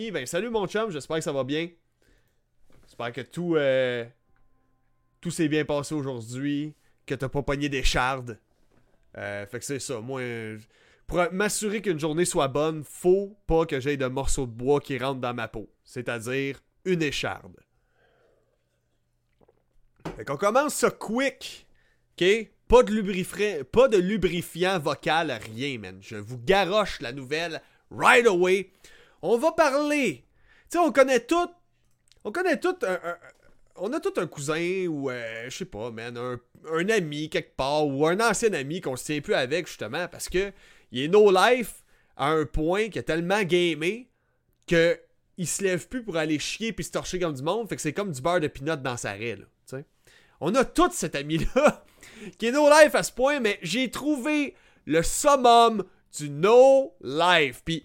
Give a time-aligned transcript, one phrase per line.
[0.00, 1.70] Ben, salut mon chum, j'espère que ça va bien.
[2.86, 4.04] J'espère que tout, euh,
[5.20, 6.72] tout s'est bien passé aujourd'hui,
[7.04, 7.82] que t'as pas pogné des.
[9.16, 10.00] Euh, fait que c'est ça.
[11.08, 14.96] Pour m'assurer qu'une journée soit bonne, faut pas que j'aie de morceaux de bois qui
[14.98, 15.68] rentrent dans ma peau.
[15.82, 17.56] C'est-à-dire une écharde.
[20.14, 21.66] Fait qu'on commence ça quick.
[22.12, 22.24] OK?
[22.68, 25.98] Pas de, lubrifiant, pas de lubrifiant vocal, rien, man.
[26.00, 27.60] Je vous garoche la nouvelle
[27.90, 28.70] right away.
[29.22, 30.24] On va parler.
[30.70, 31.50] Tu sais, on connaît tout.
[32.24, 32.76] On connaît tout
[33.80, 36.40] on a tout un cousin ou, euh, je sais pas, man, un,
[36.72, 40.28] un, ami quelque part ou un ancien ami qu'on se tient plus avec, justement, parce
[40.28, 40.52] que
[40.92, 41.84] il est no life
[42.16, 44.08] à un point qui est tellement gamé
[44.66, 44.98] que
[45.36, 47.68] il se lève plus pour aller chier puis se torcher comme du monde.
[47.68, 49.44] Fait que c'est comme du beurre de pinot dans sa raie, là.
[49.66, 49.84] sais.
[50.40, 51.84] On a tout cet ami-là
[52.38, 54.54] qui est no life à ce point, mais j'ai trouvé
[54.84, 55.84] le summum
[56.18, 57.62] du no life.
[57.64, 57.84] Puis,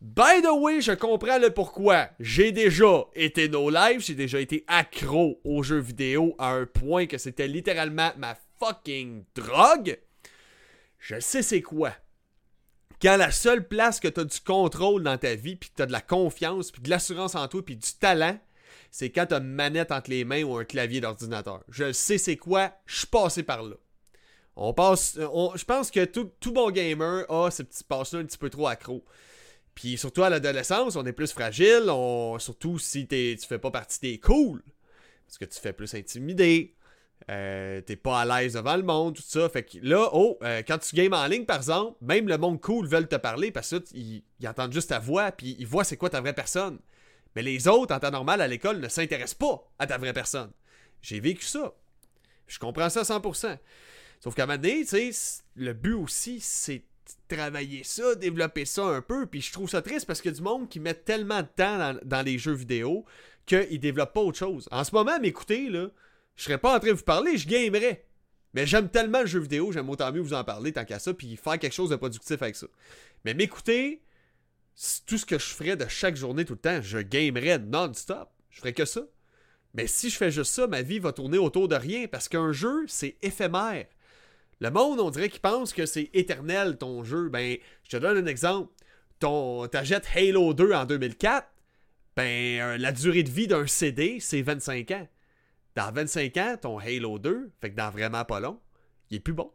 [0.00, 2.08] by the way, je comprends le pourquoi.
[2.20, 7.06] J'ai déjà été no life, j'ai déjà été accro aux jeux vidéo à un point
[7.06, 9.98] que c'était littéralement ma fucking drogue.
[10.98, 11.92] Je sais c'est quoi
[13.00, 15.82] quand la seule place que tu as du contrôle dans ta vie, puis que tu
[15.82, 18.38] as de la confiance, puis de l'assurance en toi, puis du talent,
[18.90, 21.62] c'est quand tu as une manette entre les mains ou un clavier d'ordinateur.
[21.68, 23.76] Je sais c'est quoi, je suis passé par là.
[24.56, 28.50] On passe, je pense que tout, bon gamer a ce petit passe-là un petit peu
[28.50, 29.04] trop accro.
[29.78, 31.84] Puis surtout à l'adolescence, on est plus fragile,
[32.38, 34.60] surtout si tu fais pas partie des cool.
[35.24, 36.74] Parce que tu fais plus intimider,
[37.30, 39.48] euh, t'es pas à l'aise devant le monde, tout ça.
[39.48, 42.60] Fait que là, oh, euh, quand tu games en ligne, par exemple, même le monde
[42.60, 45.96] cool veulent te parler parce qu'ils ils entendent juste ta voix, puis ils voient c'est
[45.96, 46.80] quoi ta vraie personne.
[47.36, 50.50] Mais les autres, en temps normal, à l'école, ne s'intéressent pas à ta vraie personne.
[51.02, 51.72] J'ai vécu ça.
[52.48, 53.56] Je comprends ça à 100%.
[54.18, 54.84] Sauf qu'à un moment donné,
[55.54, 56.82] le but aussi, c'est
[57.28, 59.26] travailler ça, développer ça un peu.
[59.26, 61.48] Puis je trouve ça triste parce qu'il y a du monde qui met tellement de
[61.48, 63.04] temps dans, les jeux vidéo
[63.46, 64.68] qu'ils développent pas autre chose.
[64.70, 65.88] En ce moment, m'écouter, là,
[66.36, 68.04] je serais pas en train de vous parler, je gamerais.
[68.54, 71.12] Mais j'aime tellement le jeu vidéo, j'aime autant mieux vous en parler tant qu'à ça,
[71.12, 72.66] puis faire quelque chose de productif avec ça.
[73.24, 74.02] Mais m'écouter,
[75.06, 78.30] tout ce que je ferais de chaque journée tout le temps, je gamerais non-stop.
[78.50, 79.02] Je ferais que ça.
[79.74, 82.52] Mais si je fais juste ça, ma vie va tourner autour de rien parce qu'un
[82.52, 83.86] jeu, c'est éphémère.
[84.60, 87.28] Le monde, on dirait qu'il pense que c'est éternel ton jeu.
[87.28, 88.72] Ben, je te donne un exemple.
[89.20, 91.48] Ton, t'achètes Halo 2 en 2004,
[92.16, 95.08] ben, euh, la durée de vie d'un CD, c'est 25 ans.
[95.74, 98.60] Dans 25 ans, ton Halo 2, fait que dans vraiment pas long,
[99.10, 99.52] il est plus bon.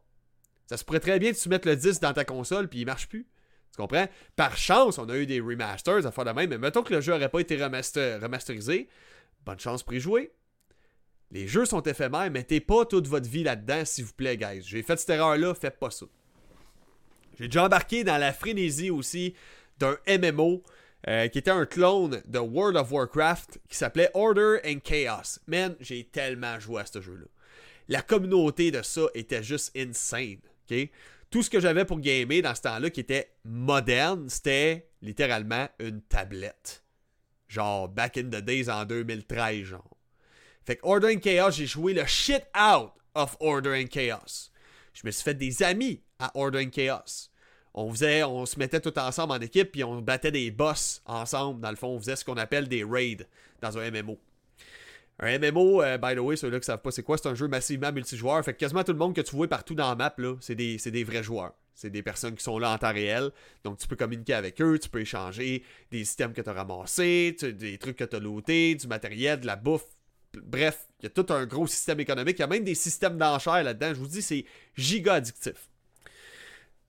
[0.67, 2.85] Ça se pourrait très bien que tu mettes le 10 dans ta console puis il
[2.85, 3.27] marche plus.
[3.71, 4.07] Tu comprends?
[4.35, 7.01] Par chance, on a eu des remasters à faire de même, mais mettons que le
[7.01, 8.87] jeu n'aurait pas été remasterisé,
[9.45, 10.31] bonne chance pour y jouer.
[11.33, 14.61] Les jeux sont éphémères, mettez pas toute votre vie là-dedans, s'il vous plaît, guys.
[14.61, 16.05] J'ai fait cette erreur-là, faites pas ça.
[17.39, 19.33] J'ai déjà embarqué dans la frénésie aussi
[19.79, 20.61] d'un MMO
[21.07, 25.39] euh, qui était un clone de World of Warcraft qui s'appelait Order and Chaos.
[25.47, 27.25] Man, j'ai tellement joué à ce jeu-là.
[27.87, 30.37] La communauté de ça était juste insane.
[31.31, 36.03] Tout ce que j'avais pour gamer dans ce temps-là qui était moderne, c'était littéralement une
[36.03, 36.83] tablette.
[37.47, 39.92] Genre back in the days en 2013, genre.
[40.65, 44.51] Fait que Order and Chaos, j'ai joué le shit out of Order and Chaos.
[44.93, 47.29] Je me suis fait des amis à Order and Chaos
[47.73, 51.61] on faisait, on se mettait tout ensemble en équipe, puis on battait des boss ensemble.
[51.61, 53.27] Dans le fond, on faisait ce qu'on appelle des raids
[53.61, 54.19] dans un MMO.
[55.19, 57.47] Un MMO, euh, by the way, ceux-là qui savent pas c'est quoi, c'est un jeu
[57.47, 58.43] massivement multijoueur.
[58.43, 60.55] Fait que quasiment tout le monde que tu vois partout dans la map, là, c'est
[60.55, 61.53] des, des, vrais joueurs.
[61.75, 63.31] C'est des personnes qui sont là en temps réel.
[63.63, 67.35] Donc tu peux communiquer avec eux, tu peux échanger des systèmes que tu as ramassés,
[67.41, 69.85] des trucs que tu as lootés, du matériel, de la bouffe.
[70.41, 72.37] Bref, il y a tout un gros système économique.
[72.37, 73.93] Il y a même des systèmes d'enchères là-dedans.
[73.93, 74.45] Je vous dis, c'est
[74.75, 75.69] giga addictif.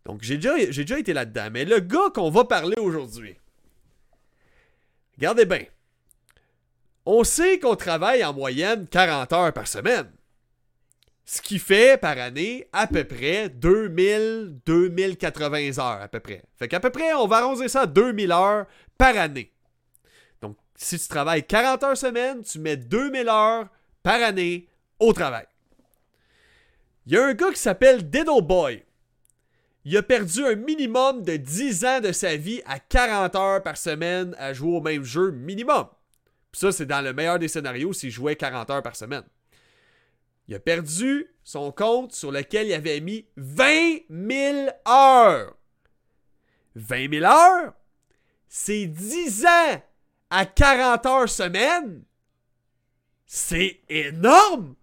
[0.05, 1.49] Donc, j'ai déjà, déjà été là-dedans.
[1.53, 3.37] Mais le gars qu'on va parler aujourd'hui,
[5.17, 5.65] regardez bien.
[7.07, 10.11] On sait qu'on travaille en moyenne 40 heures par semaine.
[11.27, 16.43] Ce qui fait par année à peu près 2000, 2080 heures à peu près.
[16.59, 18.67] Fait qu'à peu près, on va arrondir ça à 2000 heures
[18.99, 19.54] par année.
[20.85, 23.69] Si tu travailles 40 heures semaine, tu mets 2000 heures
[24.03, 25.47] par année au travail.
[27.07, 28.85] Il y a un gars qui s'appelle Diddle Boy
[29.87, 33.77] il a perdu un minimum de 10 ans de sa vie à 40 heures par
[33.77, 35.87] semaine à jouer au même jeu minimum.
[36.51, 39.25] Puis ça, c'est dans le meilleur des scénarios s'il jouait 40 heures par semaine.
[40.49, 45.55] Il a perdu son compte sur lequel il avait mis 20 000 heures.
[46.77, 47.75] 20 000 heures,
[48.49, 49.83] c'est 10 ans
[50.35, 52.03] à 40 heures semaine.
[53.25, 54.75] C'est énorme!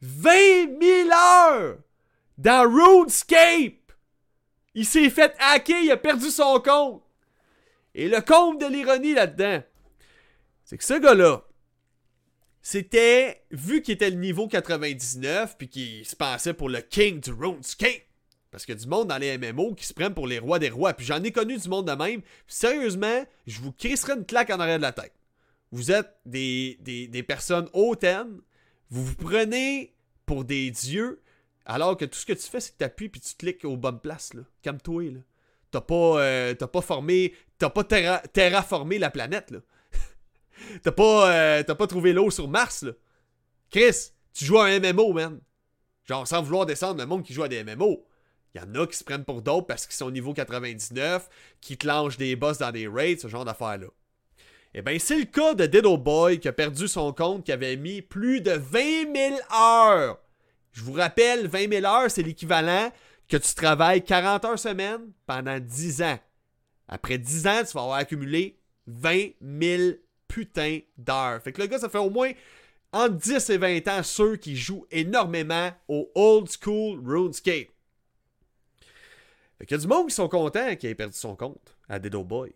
[0.00, 1.78] 20 000 heures
[2.36, 3.92] dans RuneScape!
[4.74, 7.04] Il s'est fait hacker, il a perdu son compte.
[7.94, 9.62] Et le comble de l'ironie là-dedans,
[10.64, 11.44] c'est que ce gars-là,
[12.60, 17.30] c'était, vu qu'il était le niveau 99, puis qu'il se pensait pour le king du
[17.30, 18.02] RuneScape,
[18.54, 20.60] parce qu'il y a du monde dans les MMO qui se prennent pour les rois
[20.60, 24.24] des rois, puis j'en ai connu du monde de même, sérieusement, je vous crisserai une
[24.24, 25.12] claque en arrière de la tête.
[25.72, 28.40] Vous êtes des, des, personnes hautaines,
[28.90, 29.92] vous vous prenez
[30.24, 31.20] pour des dieux,
[31.64, 33.76] alors que tout ce que tu fais, c'est que tu appuies puis tu cliques aux
[33.76, 34.42] bonnes places, là.
[34.62, 35.20] Calme-toi, là.
[35.72, 39.58] T'as pas, euh, pas formé, t'as pas terraformé la planète, là.
[40.84, 42.92] t'as pas, euh, pas trouvé l'eau sur Mars, là.
[43.68, 45.40] Chris, tu joues à un MMO, man.
[46.04, 48.06] Genre, sans vouloir descendre le monde qui joue à des MMO.
[48.54, 51.28] Il y en a qui se prennent pour d'autres parce qu'ils sont au niveau 99,
[51.60, 53.88] qui te des boss dans des raids, ce genre d'affaires-là.
[54.74, 57.76] Eh bien, c'est le cas de Diddle Boy qui a perdu son compte, qui avait
[57.76, 60.18] mis plus de 20 000 heures.
[60.72, 62.92] Je vous rappelle, 20 000 heures, c'est l'équivalent
[63.28, 66.18] que tu travailles 40 heures semaine pendant 10 ans.
[66.88, 69.82] Après 10 ans, tu vas avoir accumulé 20 000
[70.28, 71.40] putain d'heures.
[71.42, 72.32] Fait que le gars, ça fait au moins
[72.92, 77.73] entre 10 et 20 ans ceux qui jouent énormément au old school RuneScape.
[79.64, 81.98] Fait qu'il y a du monde qui sont contents qu'il ait perdu son compte à
[81.98, 82.52] Dedo Boy.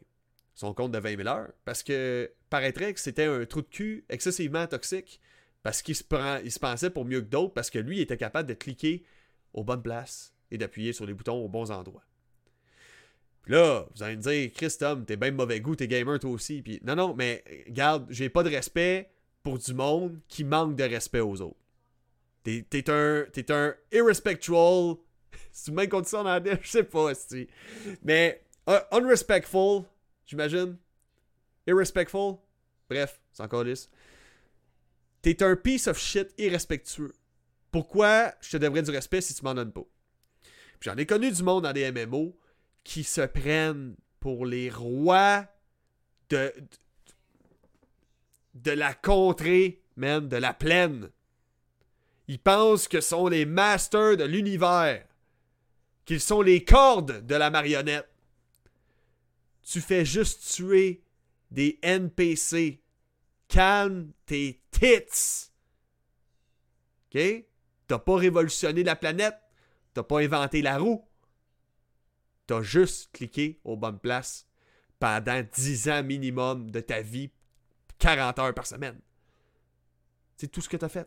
[0.55, 1.53] Son compte de 20 000 heures.
[1.65, 5.19] Parce que paraîtrait que c'était un trou de cul excessivement toxique.
[5.63, 7.55] Parce qu'il se, se pensait pour mieux que d'autres.
[7.55, 9.05] Parce que lui, il était capable de cliquer
[9.55, 12.05] aux bonnes places et d'appuyer sur les boutons aux bons endroits.
[13.41, 16.33] Puis là, vous allez me dire, Chris Tom, t'es bien mauvais goût, t'es gamer toi
[16.33, 16.61] aussi.
[16.61, 19.11] Puis non, non, mais regarde, j'ai pas de respect
[19.43, 21.57] pour du monde qui manque de respect aux autres.
[22.43, 24.97] T'es, un, t'es un irrespectual.
[25.59, 27.49] C'est même qu'on en anglais, je sais pas, si.
[28.03, 28.45] Mais
[28.93, 29.83] unrespectful,
[30.25, 30.77] j'imagine.
[31.67, 32.37] Irrespectful.
[32.89, 33.91] Bref, c'est encore lisse.
[35.21, 37.13] T'es un piece of shit irrespectueux.
[37.73, 39.85] Pourquoi je te devrais du respect si tu m'en donnes pas?
[40.81, 42.39] J'en ai connu du monde dans des MMO
[42.85, 45.45] qui se prennent pour les rois
[46.31, 46.55] de,
[48.55, 51.11] de la contrée, même, de la plaine.
[52.29, 55.05] Ils pensent que sont les masters de l'univers,
[56.09, 58.09] qu'ils sont les cordes de la marionnette.
[59.63, 61.03] Tu fais juste tuer
[61.51, 62.81] des NPC.
[63.47, 65.51] Calme tes tits.
[67.15, 67.45] OK?
[67.87, 69.37] T'as pas révolutionné la planète.
[69.93, 71.05] T'as pas inventé la roue.
[72.47, 74.47] T'as juste cliqué aux bonnes places
[74.99, 77.31] pendant 10 ans minimum de ta vie,
[77.99, 78.99] 40 heures par semaine.
[80.39, 81.07] C'est tout ce que t'as fait.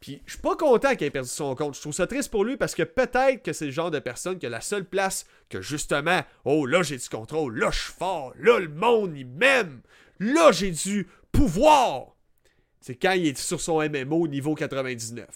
[0.00, 1.74] Puis je suis pas content qu'il ait perdu son compte.
[1.74, 4.38] Je trouve ça triste pour lui parce que peut-être que c'est le genre de personne
[4.38, 8.32] que la seule place que justement, oh là j'ai du contrôle, là je suis fort,
[8.38, 9.80] là le monde il m'aime,
[10.20, 12.14] là j'ai du pouvoir.
[12.80, 15.26] C'est quand il est sur son MMO niveau 99.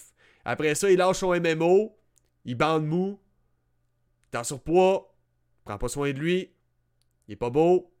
[0.45, 1.97] Après ça, il lâche son MMO,
[2.45, 3.19] il bande mou,
[4.33, 5.13] il en surpoids,
[5.65, 6.51] prend pas soin de lui,
[7.27, 7.93] il est pas beau,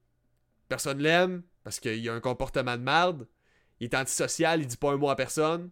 [0.67, 3.27] personne l'aime parce qu'il a un comportement de merde,
[3.79, 5.69] il est antisocial, il dit pas un mot à personne.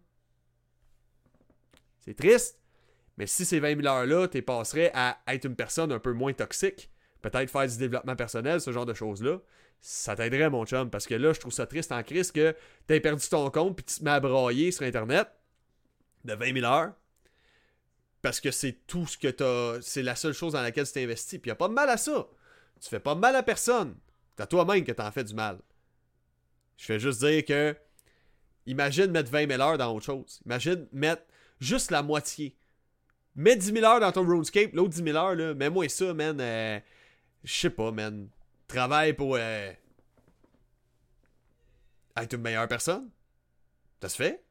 [2.01, 2.59] C'est triste,
[3.18, 6.33] mais si ces 20 000 heures-là, tu passerais à être une personne un peu moins
[6.33, 9.39] toxique, peut-être faire du développement personnel, ce genre de choses-là,
[9.80, 12.56] ça t'aiderait, mon chum, parce que là, je trouve ça triste en crise que
[12.88, 15.27] t'aies perdu ton compte puis tu te mets à brailler sur Internet
[16.24, 16.94] de 20 000 heures
[18.21, 19.81] parce que c'est tout ce que t'as.
[19.81, 21.39] C'est la seule chose dans laquelle tu t'investis.
[21.39, 22.27] Puis y a pas de mal à ça.
[22.80, 23.95] Tu fais pas de mal à personne.
[24.36, 25.59] C'est à toi-même que t'en fais du mal.
[26.77, 27.75] Je fais juste dire que.
[28.68, 30.40] Imagine mettre 20 000 heures dans autre chose.
[30.45, 31.23] Imagine mettre
[31.61, 32.57] juste la moitié.
[33.35, 36.37] Mets 10 000 heures dans ton RuneScape, l'autre 10 000 heures, là, mets-moi ça, man.
[36.41, 36.80] Euh,
[37.45, 38.27] je sais pas, man.
[38.68, 39.37] Travaille pour.
[39.39, 39.71] Euh,
[42.18, 43.09] être une meilleure personne.
[44.01, 44.44] Ça se fait.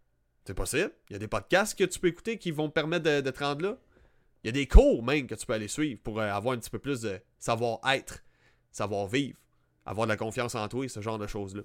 [0.44, 0.92] C'est possible.
[1.08, 3.44] Il y a des podcasts que tu peux écouter qui vont te permettre de, te
[3.44, 3.76] rendre là.
[4.42, 6.58] Il y a des cours même que tu peux aller suivre pour euh, avoir un
[6.58, 8.24] petit peu plus de savoir-être,
[8.72, 9.38] savoir-vivre,
[9.84, 11.62] avoir de la confiance en toi et ce genre de choses-là.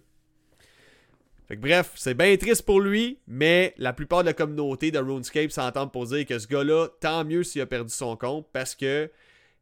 [1.49, 5.87] Bref, c'est bien triste pour lui, mais la plupart de la communauté de RuneScape s'entend
[5.87, 9.11] pour dire que ce gars-là, tant mieux s'il a perdu son compte parce que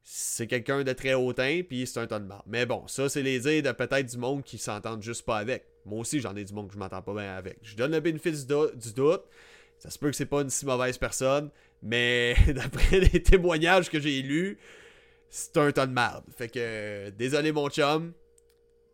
[0.04, 2.44] c'est quelqu'un de très hautain puis c'est un ton de marde.
[2.48, 5.66] Mais bon, ça c'est les idées de peut-être du monde qui s'entendent juste pas avec.
[5.86, 7.58] Moi aussi, j'en ai du monde que je m'entends pas bien avec.
[7.62, 9.24] Je donne le bénéfice du doute.
[9.80, 11.50] Ça se peut que c'est pas une si mauvaise personne,
[11.82, 14.58] mais d'après les témoignages que j'ai lus,
[15.30, 16.24] c'est un ton de merde.
[16.38, 18.14] Fait que, désolé mon chum,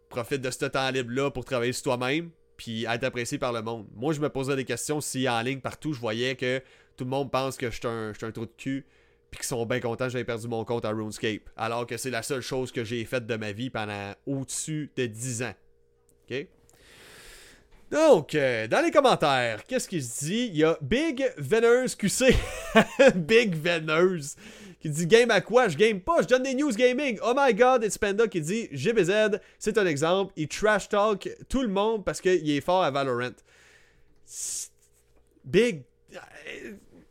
[0.09, 3.87] profite de ce temps libre-là pour travailler sur toi-même, puis être apprécié par le monde.
[3.95, 6.61] Moi, je me posais des questions si en ligne partout, je voyais que
[6.97, 8.85] tout le monde pense que je suis un, trou de cul,
[9.31, 11.49] puis qu'ils sont bien contents que j'avais perdu mon compte à RuneScape.
[11.55, 15.05] Alors que c'est la seule chose que j'ai faite de ma vie pendant au-dessus de
[15.05, 15.53] 10 ans.
[16.29, 16.47] OK?
[17.91, 20.47] Donc, euh, dans les commentaires, qu'est-ce qu'il se dit?
[20.47, 22.35] Il y a Big Veneuse QC,
[23.15, 24.35] Big Veneuse,
[24.79, 25.67] qui dit Game à quoi?
[25.67, 27.19] Je game pas, je donne des news gaming.
[27.21, 30.33] Oh my god, it's Panda qui dit GBZ, c'est un exemple.
[30.35, 33.35] Il trash talk tout le monde parce qu'il est fort à Valorant.
[35.43, 35.83] Big.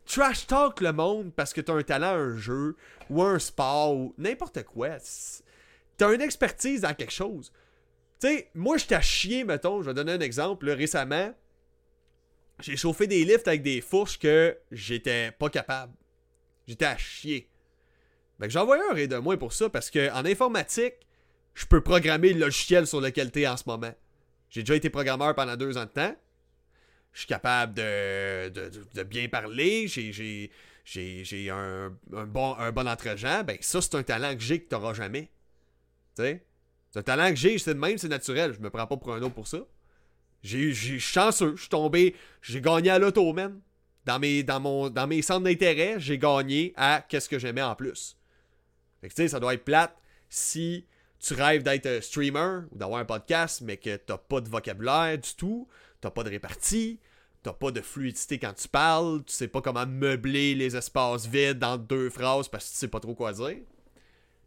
[0.07, 2.77] Trash talk le monde parce que t'as un talent à un jeu
[3.11, 4.97] ou un sport ou n'importe quoi.
[5.99, 7.53] T'as une expertise dans quelque chose.
[8.21, 10.69] Tu sais, moi, je t'ai chier, mettons, je vais donner un exemple.
[10.71, 11.35] récemment,
[12.61, 15.93] j'ai chauffé des lifts avec des fourches que j'étais pas capable.
[16.67, 17.49] J'étais à chier.
[18.39, 20.95] Ben, envoyé un raid de moins pour ça parce que en informatique,
[21.55, 23.93] je peux programmer le logiciel sur lequel t'es en ce moment.
[24.49, 26.15] J'ai déjà été programmeur pendant deux ans de temps.
[27.13, 28.49] Je suis capable de,
[28.95, 29.89] de, bien parler.
[29.89, 30.13] J'ai,
[30.85, 33.43] j'ai, un, bon, un bon entre-gens.
[33.45, 35.31] Ben, ça, c'est un talent que j'ai que jamais.
[36.15, 36.45] Tu sais?
[36.93, 38.55] C'est un talent que j'ai, c'est de même, c'est naturel.
[38.55, 39.59] Je me prends pas pour un autre pour ça.
[40.43, 43.61] J'ai, j'ai chanceux, je suis tombé, j'ai gagné à l'auto, man.
[44.05, 47.75] Dans mes, dans, mon, dans mes centres d'intérêt, j'ai gagné à qu'est-ce que j'aimais en
[47.75, 48.18] plus.
[49.01, 49.97] Fait que tu sais, ça doit être plate
[50.29, 50.87] si
[51.19, 55.35] tu rêves d'être streamer ou d'avoir un podcast, mais que t'as pas de vocabulaire du
[55.35, 55.69] tout,
[56.01, 57.01] t'as pas de répartie,
[57.43, 61.59] t'as pas de fluidité quand tu parles, tu sais pas comment meubler les espaces vides
[61.59, 63.59] dans deux phrases parce que tu sais pas trop quoi dire.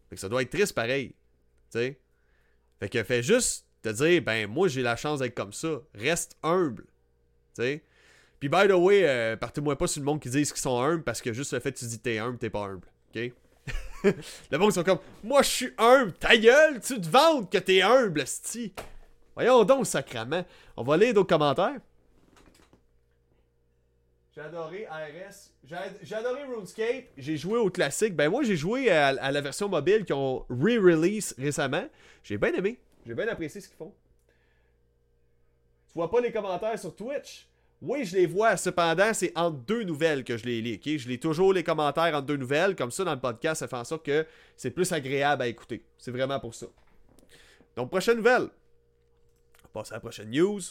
[0.10, 1.16] Fait que ça doit être triste pareil.
[1.70, 2.00] Sais?
[2.80, 5.82] Fait que fais juste te dire, ben moi j'ai la chance d'être comme ça.
[5.94, 6.86] Reste humble.
[7.54, 7.84] Sais?
[8.40, 11.04] Puis by the way, euh, partez-moi pas sur le monde qui dit qu'ils sont humbles
[11.04, 12.88] parce que juste le fait que tu dis t'es humble, t'es pas humble.
[13.16, 13.34] OK?
[14.52, 17.82] Le monde sont comme Moi je suis humble, ta gueule, tu te vantes que t'es
[17.82, 18.74] humble, sti.
[19.36, 20.46] Voyons donc, sacrament.
[20.76, 21.80] On va lire d'autres commentaires.
[24.34, 25.52] J'ai adoré ARS.
[26.04, 27.06] J'ai adoré RuneScape.
[27.18, 28.16] J'ai joué au classique.
[28.16, 31.86] Ben moi j'ai joué à, la version mobile qui ont re-release récemment.
[32.24, 32.80] J'ai bien aimé.
[33.06, 33.94] J'ai bien apprécié ce qu'ils font.
[35.88, 37.48] Tu vois pas les commentaires sur Twitch?
[37.82, 38.58] Oui, je les vois.
[38.58, 40.80] Cependant, c'est entre deux nouvelles que je les lis.
[41.00, 42.76] Je lis toujours les commentaires entre deux nouvelles.
[42.76, 45.84] Comme ça, dans le podcast, ça fait en sorte que c'est plus agréable à écouter.
[45.98, 46.68] C'est vraiment pour ça.
[47.76, 48.44] Donc, prochaine nouvelle.
[48.44, 50.62] On va passer à la prochaine news.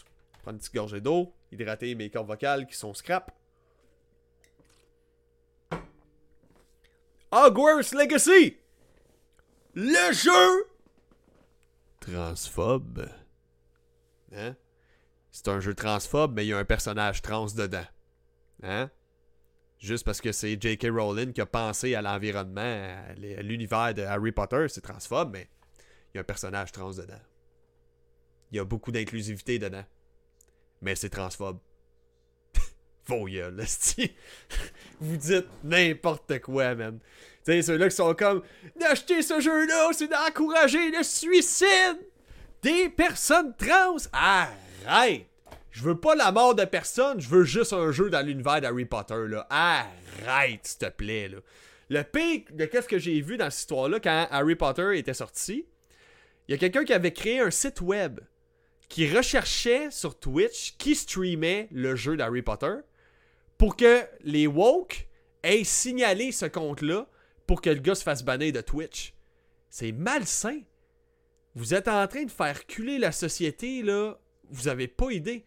[0.42, 1.32] Prendre une petite gorgée d'eau.
[1.50, 3.32] Hydrater mes cordes vocales qui sont scrap.
[7.32, 8.56] Hogwarts Legacy!
[9.74, 10.66] Le jeu
[12.00, 13.08] transphobe.
[14.32, 14.56] Hein?
[15.42, 17.86] C'est un jeu transphobe, mais il y a un personnage trans dedans.
[18.62, 18.90] Hein?
[19.78, 20.88] Juste parce que c'est J.K.
[20.90, 25.48] Rowling qui a pensé à l'environnement, à l'univers de Harry Potter, c'est transphobe, mais
[26.12, 27.22] il y a un personnage trans dedans.
[28.52, 29.84] Il y a beaucoup d'inclusivité dedans.
[30.82, 31.58] Mais c'est transphobe.
[33.06, 33.64] Vos gueules,
[35.00, 36.98] Vous dites n'importe quoi, man.
[37.46, 38.42] Tu sais, ceux-là qui sont comme
[38.78, 41.98] D'acheter ce jeu-là, c'est d'encourager le suicide
[42.60, 43.96] des personnes trans.
[44.12, 45.29] Arrête!
[45.70, 48.84] Je veux pas la mort de personne, je veux juste un jeu dans l'univers d'Harry
[48.84, 49.46] Potter, là.
[49.50, 51.38] Arrête, s'il te plaît, là.
[51.88, 55.66] Le pic de qu'est-ce que j'ai vu dans cette histoire-là, quand Harry Potter était sorti,
[56.46, 58.20] il y a quelqu'un qui avait créé un site web
[58.88, 62.74] qui recherchait sur Twitch qui streamait le jeu d'Harry Potter
[63.58, 65.08] pour que les woke
[65.42, 67.06] aient signalé ce compte-là
[67.46, 69.14] pour que le gars se fasse bannir de Twitch.
[69.68, 70.60] C'est malsain.
[71.54, 74.18] Vous êtes en train de faire culer la société, là.
[74.48, 75.44] Vous avez pas idée.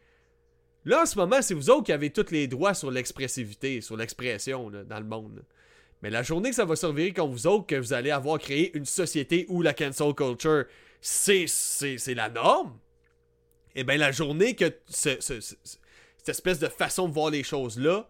[0.86, 3.96] Là, en ce moment, c'est vous autres qui avez tous les droits sur l'expressivité, sur
[3.96, 5.44] l'expression dans le monde.
[6.02, 8.76] Mais la journée que ça va servir comme vous autres, que vous allez avoir créé
[8.76, 10.66] une société où la cancel culture,
[11.00, 11.46] c'est,
[12.08, 12.78] la norme,
[13.76, 18.10] eh bien la journée que cette espèce de façon de voir les choses-là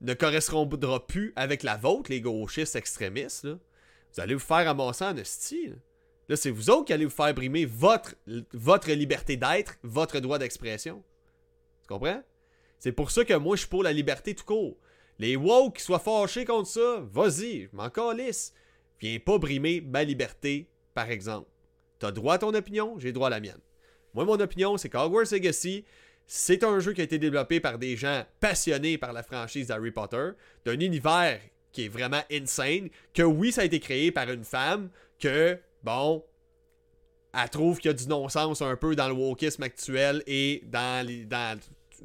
[0.00, 5.14] ne correspondra plus avec la vôtre, les gauchistes extrémistes, vous allez vous faire ramasser en
[5.24, 5.78] style.
[6.28, 11.02] Là, c'est vous autres qui allez vous faire brimer votre liberté d'être, votre droit d'expression.
[11.84, 12.22] Tu comprends?
[12.78, 14.78] C'est pour ça que moi, je suis pour la liberté tout court.
[15.18, 18.54] Les woke qui soient fâchés contre ça, vas-y, je m'en calisse.
[19.00, 21.48] Viens pas brimer ma liberté, par exemple.
[21.98, 23.60] T'as droit à ton opinion, j'ai droit à la mienne.
[24.14, 25.84] Moi, mon opinion, c'est qu'Hogwarts Legacy,
[26.26, 29.90] c'est un jeu qui a été développé par des gens passionnés par la franchise d'Harry
[29.90, 30.30] Potter,
[30.64, 34.88] d'un univers qui est vraiment insane, que oui, ça a été créé par une femme,
[35.18, 36.24] que, bon,
[37.34, 41.06] elle trouve qu'il y a du non-sens un peu dans le wokisme actuel et dans,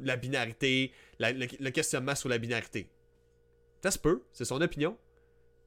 [0.01, 2.89] la binarité, le, questionnement sur la binarité.
[3.83, 4.97] Ça se peut, c'est son opinion.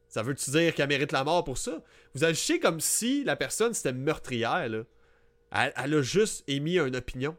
[0.09, 1.83] Ça veut-tu dire qu'elle mérite la mort pour ça?
[2.15, 4.83] Vous agissez comme si la personne c'était meurtrière, là.
[5.55, 7.37] Elle, elle, a juste émis une opinion.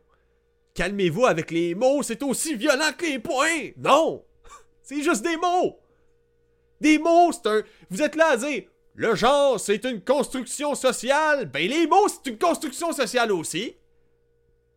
[0.76, 3.72] Calmez-vous avec les mots, c'est aussi violent que les points!
[3.78, 4.24] Non!
[4.84, 5.80] C'est juste des mots!
[6.82, 7.64] Des mots, c'est un.
[7.90, 8.64] Vous êtes là à dire
[8.96, 11.46] le genre, c'est une construction sociale.
[11.46, 13.76] Ben, les mots, c'est une construction sociale aussi.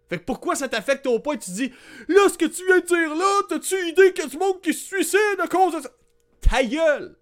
[0.08, 1.73] Fait que pourquoi ça t'affecte au point et tu dis
[2.08, 4.61] Là, ce que tu viens de dire là, t'as-tu idée qu'il y a du monde
[4.62, 5.90] qui se suicide à cause de ça?
[6.40, 7.16] Ta gueule!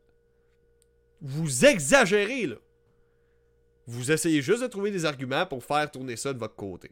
[1.25, 2.57] vous exagérez, là.
[3.87, 6.91] Vous essayez juste de trouver des arguments pour faire tourner ça de votre côté.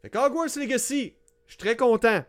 [0.00, 1.16] Fait que Hogwarts Legacy,
[1.46, 2.24] je suis très content.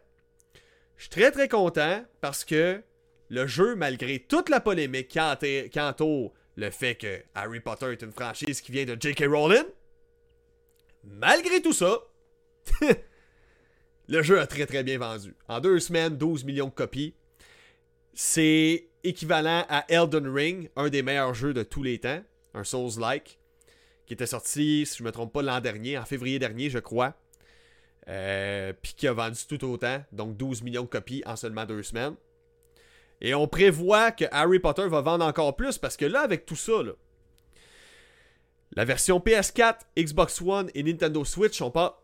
[0.98, 2.82] Je suis très très content parce que
[3.30, 8.62] le jeu, malgré toute la polémique entoure le fait que Harry Potter est une franchise
[8.62, 9.26] qui vient de J.K.
[9.28, 9.66] Rowling,
[11.04, 12.00] malgré tout ça,
[14.08, 15.36] le jeu a très très bien vendu.
[15.48, 17.14] En deux semaines, 12 millions de copies.
[18.14, 23.38] C'est équivalent à Elden Ring, un des meilleurs jeux de tous les temps, un Souls-like,
[24.06, 26.80] qui était sorti, si je ne me trompe pas, l'an dernier, en février dernier, je
[26.80, 27.16] crois.
[28.08, 31.82] Euh, puis qui a vendu tout autant, donc 12 millions de copies en seulement deux
[31.82, 32.16] semaines.
[33.22, 36.56] Et on prévoit que Harry Potter va vendre encore plus parce que là, avec tout
[36.56, 36.74] ça,
[38.76, 42.04] la version PS4, Xbox One et Nintendo Switch sont pas,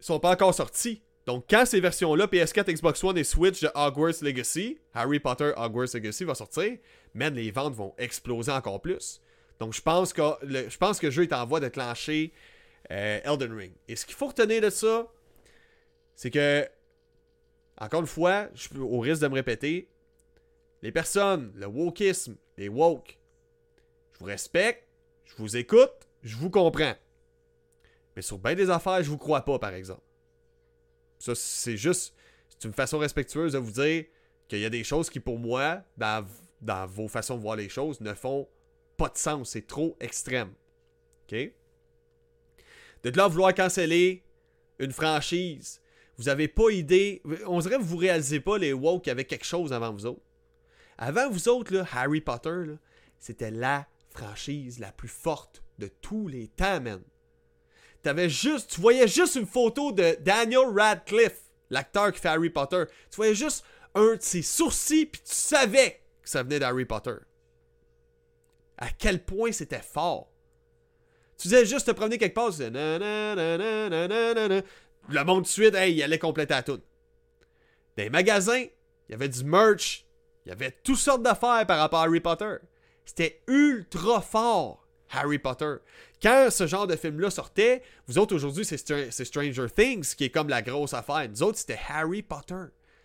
[0.00, 1.02] sont pas encore sorties.
[1.26, 5.94] Donc, quand ces versions-là, PS4, Xbox One et Switch de Hogwarts Legacy, Harry Potter Hogwarts
[5.94, 6.78] Legacy va sortir,
[7.14, 9.20] man, les ventes vont exploser encore plus.
[9.60, 12.32] Donc, je pense que le, je jeu est en voie de clencher
[12.90, 13.72] euh, Elden Ring.
[13.86, 15.06] Et ce qu'il faut retenir de ça,
[16.16, 16.66] c'est que,
[17.78, 19.88] encore une fois, je, au risque de me répéter,
[20.82, 23.18] les personnes, le wokisme, les woke,
[24.12, 24.86] je vous respecte,
[25.24, 26.94] je vous écoute, je vous comprends.
[28.14, 30.02] Mais sur bien des affaires, je vous crois pas, par exemple.
[31.18, 32.14] Ça, c'est juste,
[32.48, 34.04] c'est une façon respectueuse de vous dire
[34.48, 36.26] qu'il y a des choses qui, pour moi, dans,
[36.86, 38.48] vos façons de voir les choses, ne font
[38.96, 39.50] pas de sens.
[39.50, 40.52] C'est trop extrême.
[41.30, 41.52] OK?
[43.04, 44.22] De là vouloir canceller
[44.78, 45.82] une franchise
[46.18, 47.22] vous avez pas idée.
[47.46, 50.22] On dirait que vous réalisez pas les woke avait quelque chose avant vous autres.
[50.98, 52.64] Avant vous autres, là, Harry Potter,
[53.18, 57.02] c'était la franchise la plus forte de tous les temps, man.
[58.28, 62.84] Juste, tu voyais juste une photo de Daniel Radcliffe, l'acteur qui fait Harry Potter.
[63.10, 67.14] Tu voyais juste un de ses sourcils, puis tu savais que ça venait d'Harry Potter.
[68.78, 70.32] À quel point c'était fort.
[71.38, 72.70] Tu disais juste te promener quelque part, tu disais
[75.08, 76.80] le monde de suite, hey, il allait compléter à tout.
[77.96, 78.64] Dans magasins,
[79.08, 80.06] il y avait du merch,
[80.44, 82.56] il y avait toutes sortes d'affaires par rapport à Harry Potter.
[83.04, 85.74] C'était ultra fort, Harry Potter.
[86.22, 90.48] Quand ce genre de film-là sortait, vous autres aujourd'hui, c'est Stranger Things qui est comme
[90.48, 91.28] la grosse affaire.
[91.28, 92.64] Nous autres, c'était Harry Potter.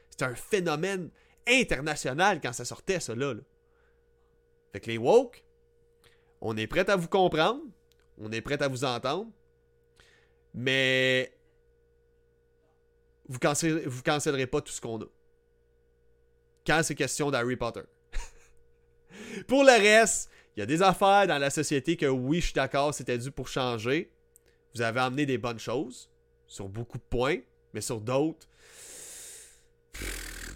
[0.10, 1.10] C'était un phénomène
[1.48, 3.34] international quand ça sortait, ça là.
[4.72, 5.44] Fait que les woke,
[6.42, 7.62] on est prêt à vous comprendre,
[8.18, 9.32] on est prêt à vous entendre,
[10.54, 11.34] mais
[13.28, 13.38] vous
[13.86, 15.06] vous cancellerez pas tout ce qu'on a.
[16.68, 17.84] Quand c'est question d'Harry Potter.
[19.48, 22.54] pour le reste, il y a des affaires dans la société que oui, je suis
[22.54, 24.12] d'accord, c'était dû pour changer.
[24.76, 26.10] Vous avez amené des bonnes choses
[26.46, 27.38] sur beaucoup de points,
[27.74, 28.48] mais sur d'autres,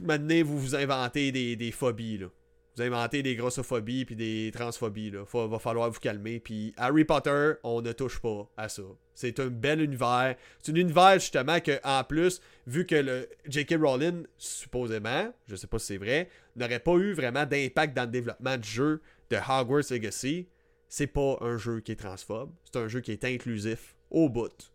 [0.02, 2.28] maintenant vous vous inventez des, des phobies là.
[2.76, 5.12] Vous inventez des grossophobies puis des transphobies.
[5.12, 5.24] Là.
[5.48, 6.40] va falloir vous calmer.
[6.40, 8.84] Puis Harry Potter, on ne touche pas à ça.
[9.14, 10.36] C'est un bel univers.
[10.62, 13.76] C'est un univers justement que, en plus, vu que le J.K.
[13.82, 18.12] Rowling, supposément, je sais pas si c'est vrai, n'aurait pas eu vraiment d'impact dans le
[18.12, 20.48] développement du jeu de Hogwarts Legacy,
[20.88, 22.52] c'est pas un jeu qui est transphobe.
[22.66, 24.72] C'est un jeu qui est inclusif au bout.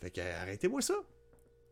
[0.00, 0.94] Fait que arrêtez-moi ça.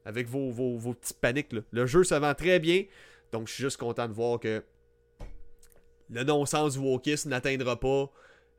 [0.04, 1.52] Avec vos, vos, vos petites paniques.
[1.52, 1.60] Là.
[1.70, 2.84] Le jeu se vend très bien.
[3.32, 4.62] Donc je suis juste content de voir que
[6.10, 8.10] le non-sens du wokisme n'atteindra pas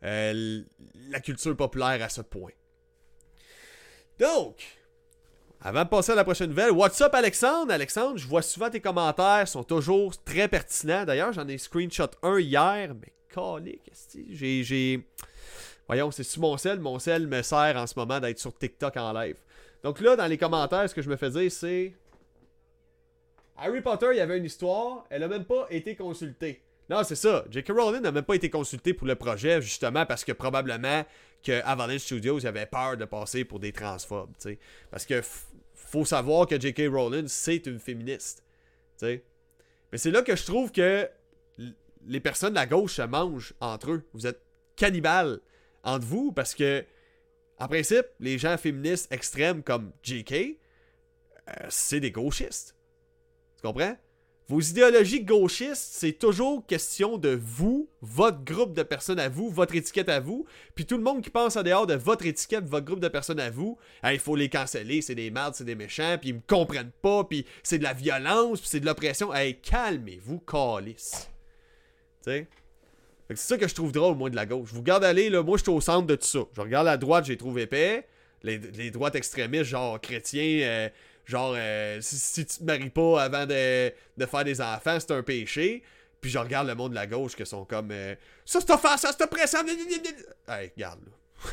[0.04, 0.64] euh,
[1.10, 2.52] la culture populaire à ce point.
[4.20, 4.64] Donc,
[5.62, 7.72] avant de passer à la prochaine nouvelle, what's up Alexandre?
[7.74, 11.06] Alexandre, je vois souvent tes commentaires, sont toujours très pertinents.
[11.06, 13.92] D'ailleurs, j'en ai screenshot un hier, mais calique,
[14.30, 14.64] j'ai...
[14.64, 15.08] j'ai...
[15.88, 16.80] Voyons, c'est sur mon sel.
[16.80, 19.38] Mon sel me sert en ce moment d'être sur TikTok en live.
[19.84, 21.94] Donc là, dans les commentaires, ce que je me fais dire, c'est...
[23.58, 26.65] Harry Potter, il y avait une histoire, elle a même pas été consultée.
[26.90, 27.46] Non, c'est ça.
[27.50, 27.72] J.K.
[27.72, 31.04] Rowling n'a même pas été consulté pour le projet, justement parce que probablement
[31.44, 34.34] que Avalanche Studios avait peur de passer pour des transphobes.
[34.38, 34.60] sais.
[34.92, 35.22] Parce que
[35.74, 36.84] faut savoir que J.K.
[36.92, 38.44] Rowling, c'est une féministe.
[38.98, 39.24] sais.
[39.92, 41.10] Mais c'est là que je trouve que
[42.08, 44.04] les personnes de la gauche se mangent entre eux.
[44.14, 44.42] Vous êtes
[44.76, 45.40] cannibales
[45.84, 46.84] entre vous parce que,
[47.58, 50.34] en principe, les gens féministes extrêmes comme J.K.,
[51.48, 52.76] euh, c'est des gauchistes.
[53.56, 53.96] Tu comprends?
[54.48, 59.76] Vos idéologies gauchistes, c'est toujours question de vous, votre groupe de personnes à vous, votre
[59.76, 60.46] étiquette à vous.
[60.76, 63.40] Puis tout le monde qui pense en dehors de votre étiquette, votre groupe de personnes
[63.40, 66.42] à vous, il faut les canceller, c'est des merdes, c'est des méchants, puis ils me
[66.46, 69.34] comprennent pas, puis c'est de la violence, puis c'est de l'oppression.
[69.34, 71.28] Hey, calmez-vous, calice.
[72.24, 72.48] Tu?
[73.30, 74.70] C'est ça que je trouve drôle, moi, de la gauche.
[74.70, 76.42] Je vous garde aller, là, moi, je suis au centre de tout ça.
[76.56, 78.06] Je regarde la droite, j'ai trouvé épais.
[78.44, 80.90] Les, les droites extrémistes, genre chrétiens, euh,
[81.26, 83.92] Genre, euh, si, tu te maries pas avant de,
[84.26, 85.84] faire des enfants, c'est un péché.
[86.22, 88.98] Puis je regarde le monde de la gauche qui sont comme euh, Ça, c'est offensant,
[88.98, 89.60] ça, c'est oppressant.
[90.48, 91.12] Hey, regarde là.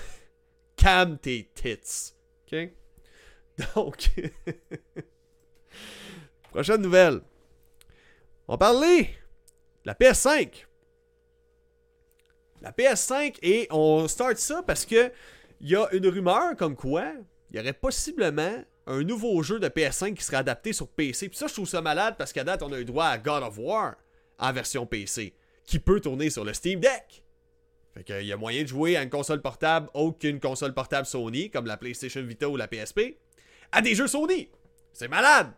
[0.77, 2.15] Calme tes tits.
[2.47, 2.71] OK?
[3.75, 4.11] Donc.
[6.51, 7.21] Prochaine nouvelle.
[8.47, 10.67] On va parler de la PS5.
[12.61, 15.11] La PS5 et on start ça parce que
[15.61, 17.13] il y a une rumeur comme quoi
[17.51, 21.29] il y aurait possiblement un nouveau jeu de PS5 qui serait adapté sur PC.
[21.29, 23.43] Puis ça, je trouve ça malade parce qu'à date, on a eu droit à God
[23.43, 23.97] of War
[24.39, 27.23] en version PC qui peut tourner sur le Steam Deck.
[27.95, 31.07] Fait qu'il y a moyen de jouer à une console portable autre qu'une console portable
[31.07, 33.19] Sony, comme la PlayStation Vita ou la PSP,
[33.71, 34.49] à des jeux Sony.
[34.93, 35.53] C'est malade!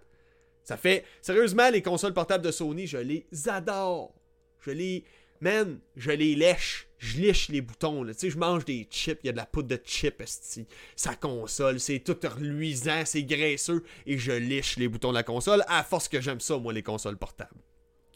[0.65, 1.05] Ça fait.
[1.21, 4.15] Sérieusement, les consoles portables de Sony, je les adore.
[4.61, 5.05] Je les.
[5.45, 6.89] Man, je les lèche.
[6.97, 8.07] Je liche les boutons.
[8.07, 9.21] Tu sais, je mange des chips.
[9.23, 10.67] Il y a de la poudre de chips, esti.
[10.97, 13.85] Sa console, c'est tout reluisant, c'est graisseux.
[14.07, 16.83] Et je liche les boutons de la console à force que j'aime ça, moi, les
[16.83, 17.61] consoles portables.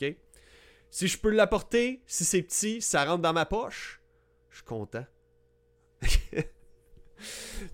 [0.00, 0.16] OK?
[0.90, 4.00] Si je peux l'apporter, si c'est petit, ça rentre dans ma poche,
[4.48, 5.04] je suis content.
[6.00, 6.48] fait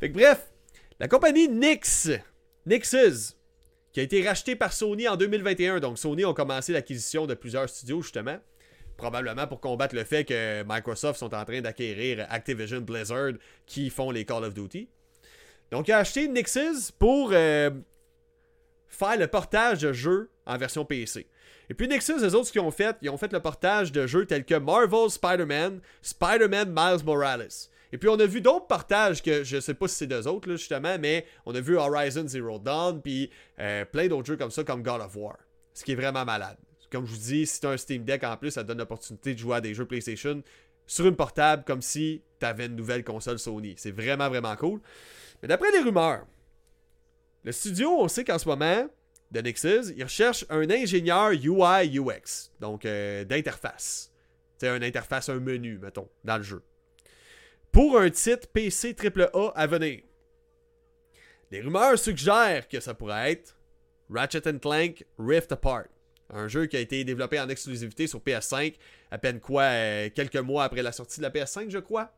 [0.01, 0.53] que bref,
[0.99, 2.11] la compagnie Nix,
[2.67, 3.37] Nixes,
[3.93, 5.79] qui a été rachetée par Sony en 2021.
[5.79, 8.41] Donc Sony ont commencé l'acquisition de plusieurs studios justement,
[8.97, 13.33] probablement pour combattre le fait que Microsoft sont en train d'acquérir Activision Blizzard
[13.67, 14.89] qui font les Call of Duty.
[15.71, 17.71] Donc il a acheté Nixes pour euh,
[18.89, 21.27] faire le portage de jeux en version PC.
[21.71, 24.07] Et puis Nixes, les autres, ce qu'ils ont fait, ils ont fait le portage de
[24.07, 27.49] jeux tels que Marvel Spider-Man, Spider-Man Miles Morales.
[27.93, 30.51] Et puis on a vu d'autres partages que je sais pas si c'est d'eux autres,
[30.51, 33.31] justement, mais on a vu Horizon Zero Dawn, puis
[33.61, 35.37] euh, plein d'autres jeux comme ça, comme God of War.
[35.73, 36.57] Ce qui est vraiment malade.
[36.95, 38.79] Comme je vous dis, si tu as un Steam Deck en plus, ça te donne
[38.79, 40.45] l'opportunité de jouer à des jeux PlayStation
[40.87, 43.75] sur une portable comme si tu avais une nouvelle console Sony.
[43.77, 44.81] C'est vraiment, vraiment cool.
[45.43, 46.25] Mais d'après les rumeurs,
[47.43, 48.89] le studio, on sait qu'en ce moment,
[49.33, 54.13] de Nixes, il recherche un ingénieur UI UX, donc euh, d'interface.
[54.57, 56.63] C'est une interface, un menu, mettons, dans le jeu
[57.75, 60.03] pour un titre PC AAA à venir.
[61.51, 63.59] Les rumeurs suggèrent que ça pourrait être
[64.09, 65.87] Ratchet Clank Rift Apart,
[66.31, 68.75] un jeu qui a été développé en exclusivité sur PS5
[69.11, 72.13] à peine quoi euh, quelques mois après la sortie de la PS5, je crois.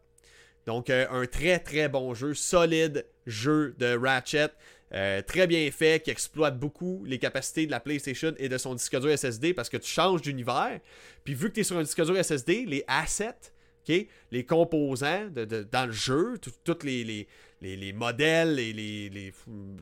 [0.67, 4.51] Donc euh, un très très bon jeu, solide jeu de Ratchet,
[4.93, 8.75] euh, très bien fait, qui exploite beaucoup les capacités de la PlayStation et de son
[8.75, 10.81] disque dur SSD parce que tu changes d'univers.
[11.25, 13.53] Puis vu que tu es sur un disque dur SSD, les assets
[14.31, 17.29] les composants dans le jeu, tous les, les,
[17.95, 18.73] modèles, les,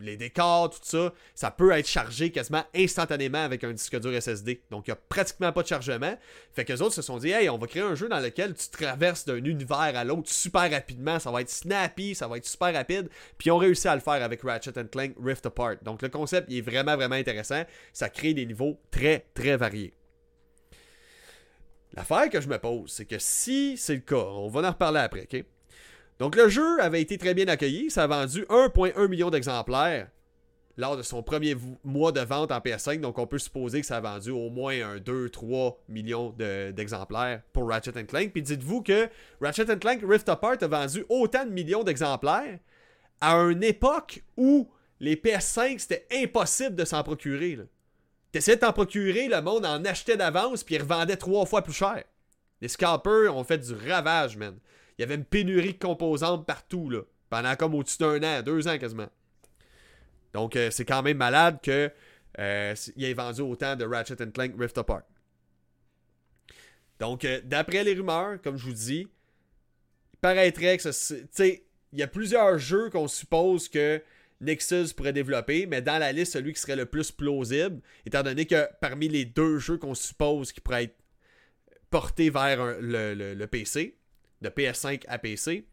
[0.01, 4.63] les, décors, tout ça, ça peut être chargé quasiment instantanément avec un disque dur SSD.
[4.71, 6.17] Donc, il n'y a pratiquement pas de chargement.
[6.53, 8.55] Fait que les autres se sont dit, hey, on va créer un jeu dans lequel
[8.55, 11.19] tu traverses d'un univers à l'autre super rapidement.
[11.19, 13.09] Ça va être snappy, ça va être super rapide.
[13.39, 15.77] Puis, ils ont réussi à le faire avec Ratchet Clank Rift Apart.
[15.83, 17.65] Donc, le concept est vraiment, vraiment intéressant.
[17.93, 19.95] Ça crée des niveaux très, très variés.
[21.97, 25.01] L'affaire que je me pose, c'est que si c'est le cas, on va en reparler
[25.01, 25.45] après, ok?
[26.19, 30.09] Donc le jeu avait été très bien accueilli, ça a vendu 1.1 million d'exemplaires
[30.77, 33.99] lors de son premier mois de vente en PS5, donc on peut supposer que ça
[33.99, 38.33] a vendu au moins un 2-3 millions d'exemplaires pour Ratchet Clank.
[38.33, 39.09] Puis dites-vous que
[39.41, 42.59] Ratchet Clank Rift Apart a vendu autant de millions d'exemplaires
[43.21, 44.69] à une époque où
[45.01, 47.59] les PS5 c'était impossible de s'en procurer.
[48.33, 51.73] T'essayais de t'en procurer, le monde en achetait d'avance, puis il revendait trois fois plus
[51.73, 52.03] cher.
[52.61, 54.57] Les scalpers ont fait du ravage, man.
[54.99, 57.03] Il y avait une pénurie de composantes partout, là.
[57.31, 59.09] Pendant comme au-dessus d'un an, deux ans quasiment.
[60.33, 61.91] Donc, euh, c'est quand même malade que
[62.39, 65.03] euh, il ait vendu autant de Ratchet Clank Rift Apart.
[67.01, 69.09] Donc, euh, d'après les rumeurs, comme je vous dis,
[70.13, 71.15] il paraîtrait que ça.
[71.93, 74.03] Il y a plusieurs jeux qu'on suppose que
[74.41, 78.47] Nexus pourrait développer, mais dans la liste, celui qui serait le plus plausible, étant donné
[78.47, 80.97] que parmi les deux jeux qu'on suppose qui pourraient être
[81.91, 83.97] portés vers le, PC,
[84.45, 85.67] de PS5 à PC,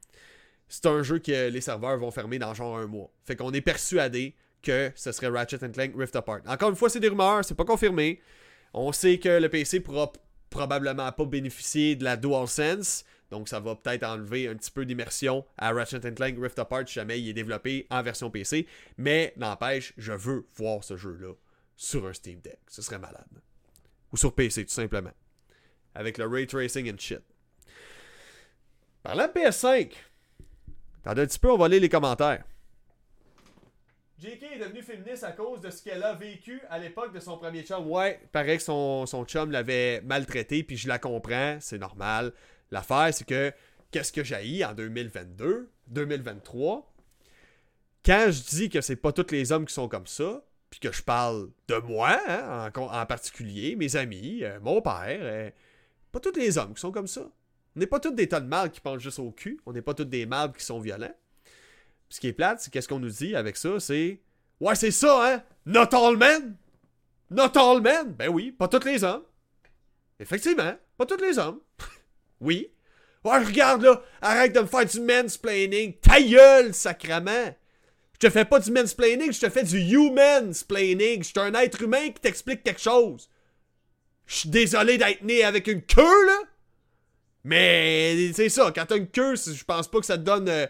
[0.68, 3.12] c'est un jeu que les serveurs vont fermer dans genre un mois.
[3.26, 6.42] Fait qu'on est persuadé que ce serait Ratchet Clank Rift Apart.
[6.48, 8.22] Encore une fois, c'est des rumeurs, c'est pas confirmé.
[8.74, 10.12] On sait que le PC pourra
[10.50, 15.46] probablement pas bénéficier de la DualSense, donc ça va peut-être enlever un petit peu d'immersion
[15.58, 18.68] à Ratchet Clank Rift Apart si jamais il est développé en version PC.
[18.98, 21.34] Mais n'empêche, je veux voir ce jeu-là
[21.76, 22.60] sur un Steam Deck.
[22.68, 23.42] Ce serait malade.
[24.12, 25.14] Ou sur PC, tout simplement.
[25.96, 27.22] Avec le ray tracing and shit.
[29.04, 29.94] Parlant de PS5,
[31.04, 32.44] attendez un petit peu, on va lire les commentaires.
[34.20, 37.40] JK est devenue féministe à cause de ce qu'elle a vécu à l'époque de son
[37.40, 37.88] premier chum.
[37.90, 42.32] Ouais, paraît que son, son chum l'avait maltraité, puis je la comprends, c'est normal.
[42.70, 43.52] L'affaire, c'est que
[43.90, 46.94] qu'est-ce que j'ai en 2022, 2023
[48.06, 50.92] Quand je dis que c'est pas tous les hommes qui sont comme ça, puis que
[50.92, 55.50] je parle de moi hein, en, particulier, mes amis, euh, mon père, euh,
[56.12, 57.28] pas tous les hommes qui sont comme ça.
[57.76, 59.60] On n'est pas tous des tonnes de mâles qui pensent juste au cul.
[59.66, 61.16] On n'est pas tous des mâles qui sont violents.
[62.10, 64.20] ce qui est plate, c'est qu'est-ce qu'on nous dit avec ça, c'est
[64.60, 65.44] Ouais, c'est ça, hein?
[65.66, 66.56] Not all men!
[67.30, 68.14] Not all men!
[68.14, 69.24] Ben oui, pas tous les hommes.
[70.20, 71.60] Effectivement, pas tous les hommes.
[72.42, 72.70] oui.
[73.24, 75.94] Ouais, regarde là, arrête de me faire du mansplaining.
[76.00, 77.56] Ta gueule, sacrament!
[78.14, 81.24] Je te fais pas du mansplaining, je te fais du humansplaining.
[81.24, 83.30] Je suis un être humain qui t'explique quelque chose.
[84.28, 86.38] Je suis désolé d'être né avec une queue, là.
[87.44, 90.48] Mais c'est ça, quand t'as une queue, je pense pas que ça te donne.
[90.48, 90.68] Euh,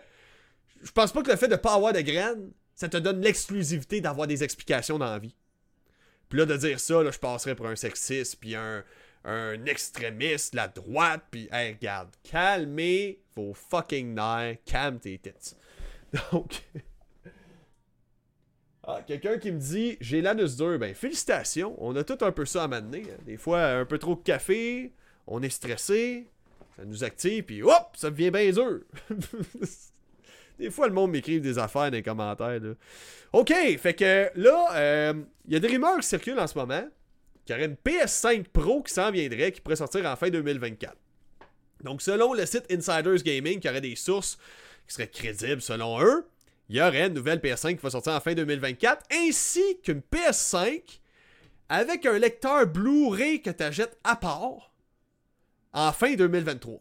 [0.83, 4.01] je pense pas que le fait de pas avoir de graines, ça te donne l'exclusivité
[4.01, 5.35] d'avoir des explications dans la vie.
[6.29, 8.83] Puis là, de dire ça, je passerais pour un sexiste, puis un,
[9.25, 15.55] un extrémiste, la droite, puis hey, regarde, calmez vos fucking nerfs, calme tes têtes.
[16.31, 16.63] Donc.
[18.83, 22.45] Ah, quelqu'un qui me dit j'ai l'anus dur, ben félicitations, on a tout un peu
[22.45, 23.05] ça à m'amener.
[23.27, 24.91] Des fois, un peu trop de café,
[25.27, 26.27] on est stressé,
[26.75, 28.81] ça nous active, puis hop, ça devient bien dur.
[30.59, 32.59] des fois, le monde m'écrit des affaires dans les commentaires.
[33.33, 35.13] Ok, fait que là, il euh,
[35.47, 36.83] y a des rumeurs qui circulent en ce moment
[37.45, 40.95] qu'il y aurait une PS5 Pro qui s'en viendrait, qui pourrait sortir en fin 2024.
[41.83, 44.37] Donc, selon le site Insiders Gaming, qui aurait des sources
[44.87, 46.27] qui seraient crédibles selon eux,
[46.69, 50.99] il y aurait une nouvelle PS5 qui va sortir en fin 2024, ainsi qu'une PS5
[51.69, 54.70] avec un lecteur Blu-ray que tu achètes à part
[55.73, 56.79] en fin 2023.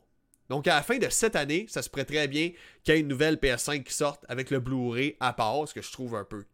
[0.48, 2.50] Donc à la fin de cette année, ça se prête très bien
[2.82, 5.82] qu'il y ait une nouvelle PS5 qui sorte avec le Blu-ray à part, ce que
[5.82, 6.44] je trouve un peu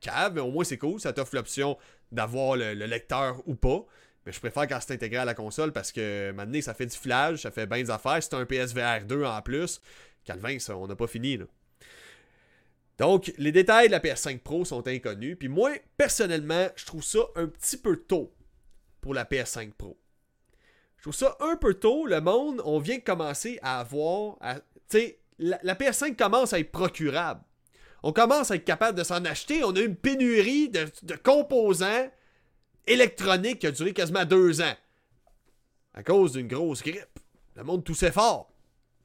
[0.00, 1.78] cave, mais au moins c'est cool, ça t'offre l'option
[2.12, 3.84] d'avoir le, lecteur ou pas.
[4.26, 6.96] Mais je préfère quand c'est intégré à la console parce que maintenant ça fait du
[6.96, 8.22] flash, ça fait bien des affaires.
[8.22, 9.80] C'est un PSVR 2 en plus.
[10.24, 11.44] Calvin, ça, on n'a pas fini là.
[12.98, 15.36] Donc, les détails de la PS5 Pro sont inconnus.
[15.38, 18.34] Puis moi, personnellement, je trouve ça un petit peu tôt
[19.00, 19.98] pour la PS5 Pro.
[21.06, 22.04] Trouve ça un peu tôt.
[22.04, 24.38] Le monde, on vient de commencer à avoir.
[24.40, 27.44] Tu sais, la, PS5 commence à être procurable.
[28.02, 29.62] On commence à être capable de s'en acheter.
[29.62, 32.10] On a une pénurie de, composants
[32.88, 34.74] électroniques qui a duré quasiment deux ans.
[35.94, 37.20] À cause d'une grosse grippe.
[37.54, 38.50] Le monde toussait fort.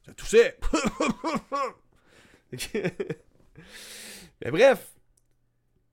[0.04, 0.58] Ça toussait.
[4.42, 4.88] Mais bref,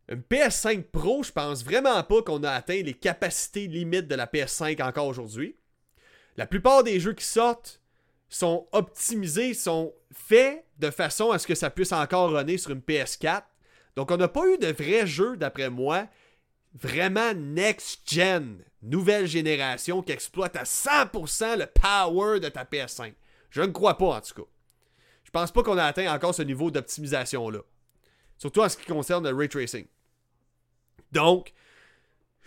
[0.07, 4.25] une PS5 Pro, je pense vraiment pas qu'on a atteint les capacités limites de la
[4.25, 5.58] PS5 encore aujourd'hui.
[6.39, 7.81] La plupart des jeux qui sortent
[8.29, 12.79] sont optimisés, sont faits de façon à ce que ça puisse encore runner sur une
[12.79, 13.43] PS4.
[13.97, 16.07] Donc on n'a pas eu de vrais jeux, d'après moi,
[16.73, 23.15] vraiment next-gen, nouvelle génération qui exploite à 100% le power de ta PS5.
[23.49, 24.49] Je ne crois pas en tout cas.
[25.25, 27.59] Je pense pas qu'on a atteint encore ce niveau d'optimisation-là.
[28.37, 29.87] Surtout en ce qui concerne le ray tracing.
[31.11, 31.51] Donc,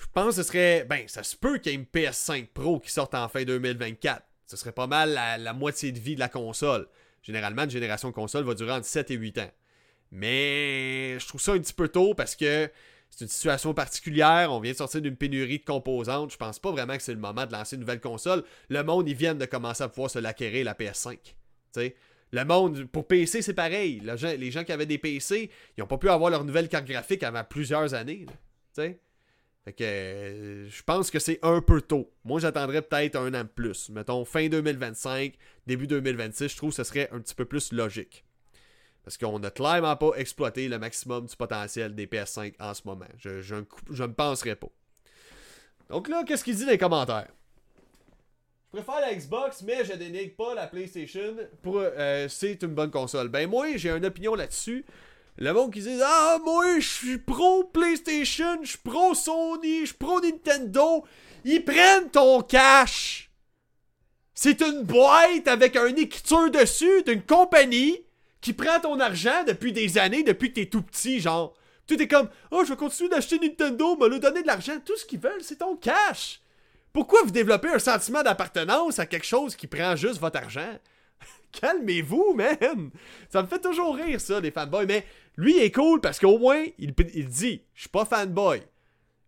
[0.03, 0.85] je pense que ce serait.
[0.85, 4.23] Ben, ça se peut qu'il y ait une PS5 Pro qui sorte en fin 2024.
[4.47, 6.89] Ce serait pas mal la, moitié de vie de la console.
[7.23, 9.51] Généralement, une génération de console va durer entre 7 et 8 ans.
[10.11, 12.69] Mais je trouve ça un petit peu tôt parce que
[13.11, 14.53] c'est une situation particulière.
[14.53, 16.33] On vient de sortir d'une pénurie de composantes.
[16.33, 18.43] Je pense pas vraiment que c'est le moment de lancer une nouvelle console.
[18.69, 21.19] Le monde, ils viennent de commencer à pouvoir se l'acquérir la PS5.
[21.71, 21.95] sais?
[22.33, 24.03] Le monde, pour PC, c'est pareil.
[24.37, 27.23] les gens qui avaient des PC, ils n'ont pas pu avoir leur nouvelle carte graphique
[27.23, 28.27] avant plusieurs années.
[29.65, 32.11] Fait que euh, je pense que c'est un peu tôt.
[32.25, 33.91] Moi, j'attendrais peut-être un an de plus.
[33.91, 35.35] Mettons fin 2025,
[35.67, 38.25] début 2026, je trouve que ce serait un petit peu plus logique.
[39.05, 43.07] Parce qu'on n'a clairement pas exploité le maximum du potentiel des PS5 en ce moment.
[43.19, 43.57] Je, je,
[43.91, 44.71] je ne penserais pas.
[45.89, 47.29] Donc là, qu'est-ce qu'il dit dans les commentaires?
[48.73, 51.37] Je préfère la Xbox, mais je dénigre pas la PlayStation.
[51.63, 53.29] Pour, euh, c'est une bonne console.
[53.29, 54.87] Ben moi, j'ai une opinion là-dessus.
[55.39, 59.87] Le monde qui dit Ah, moi, je suis pro PlayStation, je suis pro Sony, je
[59.87, 61.05] suis pro Nintendo.
[61.45, 63.31] Ils prennent ton cash.
[64.35, 68.01] C'est une boîte avec un écriture dessus d'une compagnie
[68.41, 71.55] qui prend ton argent depuis des années, depuis que t'es tout petit, genre.
[71.87, 74.79] Tout est comme Oh, je vais continuer d'acheter Nintendo, me le donner de l'argent.
[74.85, 76.41] Tout ce qu'ils veulent, c'est ton cash.
[76.93, 80.79] Pourquoi vous développez un sentiment d'appartenance à quelque chose qui prend juste votre argent?
[81.53, 82.91] Calmez-vous, man!
[83.31, 84.87] Ça me fait toujours rire, ça, les fanboys.
[84.87, 85.05] Mais
[85.37, 88.63] lui, est cool parce qu'au moins, il, dit Je suis pas fanboy.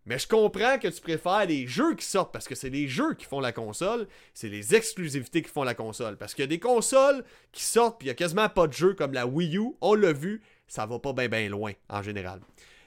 [0.05, 3.15] Mais je comprends que tu préfères les jeux qui sortent parce que c'est les jeux
[3.15, 6.15] qui font la console, c'est les exclusivités qui font la console.
[6.15, 8.73] Parce qu'il y a des consoles qui sortent puis il y a quasiment pas de
[8.73, 12.03] jeux comme la Wii U, on l'a vu, ça va pas bien ben loin en
[12.03, 12.39] général.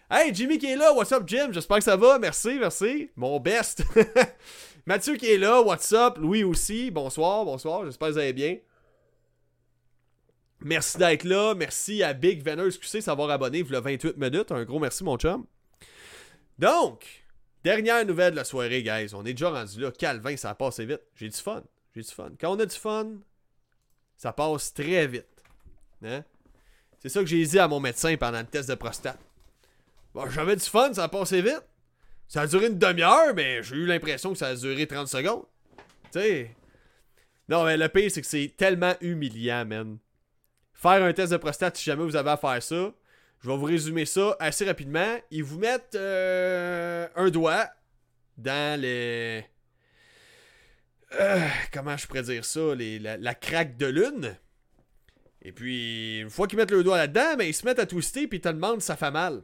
[0.09, 1.49] Hey, Jimmy qui est là, what's up Jim?
[1.51, 3.11] J'espère que ça va, merci, merci.
[3.17, 3.83] Mon best.
[4.87, 6.19] Mathieu qui est là, what's up?
[6.19, 8.59] Louis aussi, bonsoir, bonsoir, j'espère que vous allez bien.
[10.61, 14.81] Merci d'être là, merci à Big Veneuse QC savoir abonné, vous 28 minutes, un gros
[14.81, 15.47] merci mon chum.
[16.59, 17.07] Donc,
[17.63, 19.15] dernière nouvelle de la soirée, guys.
[19.15, 19.93] On est déjà rendu là.
[19.93, 21.03] Calvin, ça a passé vite.
[21.15, 21.63] J'ai du fun.
[21.95, 22.31] J'ai du fun.
[22.41, 23.13] Quand on a du fun,
[24.17, 25.27] ça passe très vite.
[26.05, 26.25] Hein?
[26.99, 29.19] C'est ça que j'ai dit à mon médecin pendant le test de prostate.
[30.13, 31.63] Bon, j'avais du fun, ça passé vite.
[32.27, 35.45] Ça a duré une demi-heure, mais j'ai eu l'impression que ça a duré 30 secondes.
[36.13, 36.57] Tu sais?
[37.49, 39.99] Non, mais le pire, c'est que c'est tellement humiliant, man.
[40.79, 42.93] Faire un test de prostate, si jamais vous avez à faire ça,
[43.41, 45.19] je vais vous résumer ça assez rapidement.
[45.33, 47.69] Ils vous mettent euh, un doigt
[48.37, 49.45] dans les.
[51.19, 54.37] Euh, comment je pourrais dire ça la, craque de lune.
[55.43, 58.29] Et puis, une fois qu'ils mettent le doigt là-dedans, ben, ils se mettent à twister
[58.29, 59.43] puis ils te demandent si ça fait mal.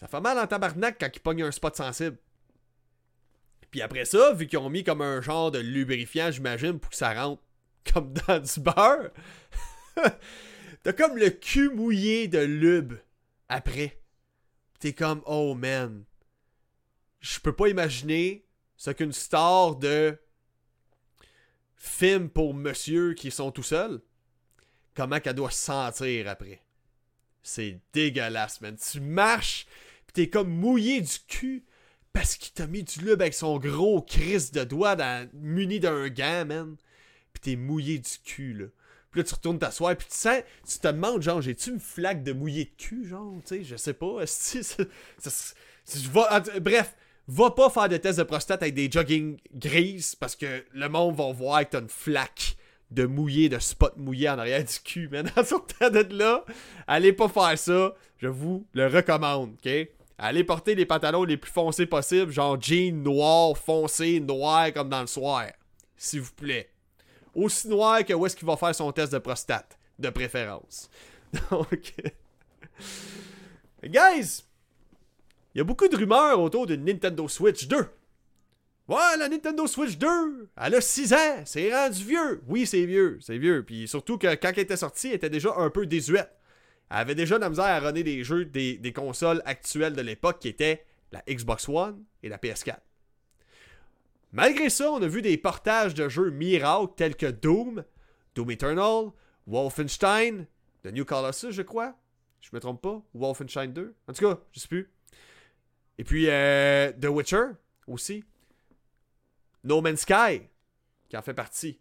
[0.00, 2.16] Ça fait mal en tabarnak quand ils pognent un spot sensible.
[3.70, 6.96] Puis après ça, vu qu'ils ont mis comme un genre de lubrifiant, j'imagine, pour que
[6.96, 7.42] ça rentre
[7.92, 9.10] comme dans du beurre,
[10.82, 12.94] t'as comme le cul mouillé de lube
[13.48, 14.00] après.
[14.78, 16.04] T'es comme, oh man.
[17.20, 20.16] Je peux pas imaginer ce qu'une star de
[21.76, 24.00] film pour monsieur qui sont tout seuls,
[24.94, 26.62] comment qu'elle doit se sentir après.
[27.42, 28.76] C'est dégueulasse, man.
[28.76, 29.66] Tu marches,
[30.06, 31.64] pis t'es comme mouillé du cul
[32.12, 34.96] parce qu'il t'a mis du lube avec son gros crise de doigt
[35.32, 36.76] muni d'un gant, man.
[37.32, 38.66] Pis t'es mouillé du cul, là.
[39.10, 42.22] Puis là, tu retournes t'asseoir, puis tu sens, tu te demandes, genre, j'ai-tu une flaque
[42.22, 44.24] de mouillé de cul, genre, tu sais, je sais pas.
[46.60, 46.94] bref,
[47.28, 51.16] va pas faire de tests de prostate avec des jogging grises parce que le monde
[51.16, 52.56] va voir que t'as une flaque
[52.90, 55.08] de mouillé, de spot mouillé en arrière du cul.
[55.10, 56.44] Mais en sortant de là,
[56.86, 57.94] allez pas faire ça.
[58.18, 59.88] Je vous le recommande, ok?
[60.18, 65.02] Allez porter les pantalons les plus foncés possibles, genre jeans noir, foncé, noir comme dans
[65.02, 65.46] le soir.
[65.96, 66.70] S'il vous plaît.
[67.36, 70.88] Aussi noir que où est-ce qu'il va faire son test de prostate, de préférence.
[71.50, 71.94] Donc.
[73.84, 74.42] Guys,
[75.54, 77.76] il y a beaucoup de rumeurs autour d'une Nintendo Switch 2.
[78.88, 82.42] Ouais, la Nintendo Switch 2, elle a 6 ans, c'est rendu vieux.
[82.46, 83.64] Oui, c'est vieux, c'est vieux.
[83.64, 86.30] Puis surtout que quand elle était sortie, elle était déjà un peu désuète.
[86.90, 90.02] Elle avait déjà de la misère à runner des jeux des, des consoles actuelles de
[90.02, 92.76] l'époque qui étaient la Xbox One et la PS4.
[94.32, 97.84] Malgré ça, on a vu des portages de jeux miracles tels que Doom,
[98.34, 99.12] Doom Eternal,
[99.46, 100.46] Wolfenstein,
[100.82, 101.96] The New Colossus, je crois.
[102.40, 103.02] Je me trompe pas.
[103.14, 103.94] Wolfenstein 2.
[104.08, 104.90] En tout cas, je sais plus.
[105.98, 107.46] Et puis euh, The Witcher
[107.86, 108.24] aussi.
[109.64, 110.42] No Man's Sky,
[111.08, 111.80] qui en fait partie.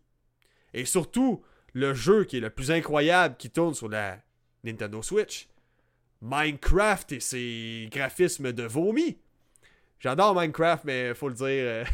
[0.73, 4.19] Et surtout, le jeu qui est le plus incroyable qui tourne sur la
[4.63, 5.47] Nintendo Switch.
[6.21, 9.19] Minecraft et ses graphismes de vomi.
[9.99, 11.45] J'adore Minecraft, mais faut le dire.
[11.47, 11.85] Euh,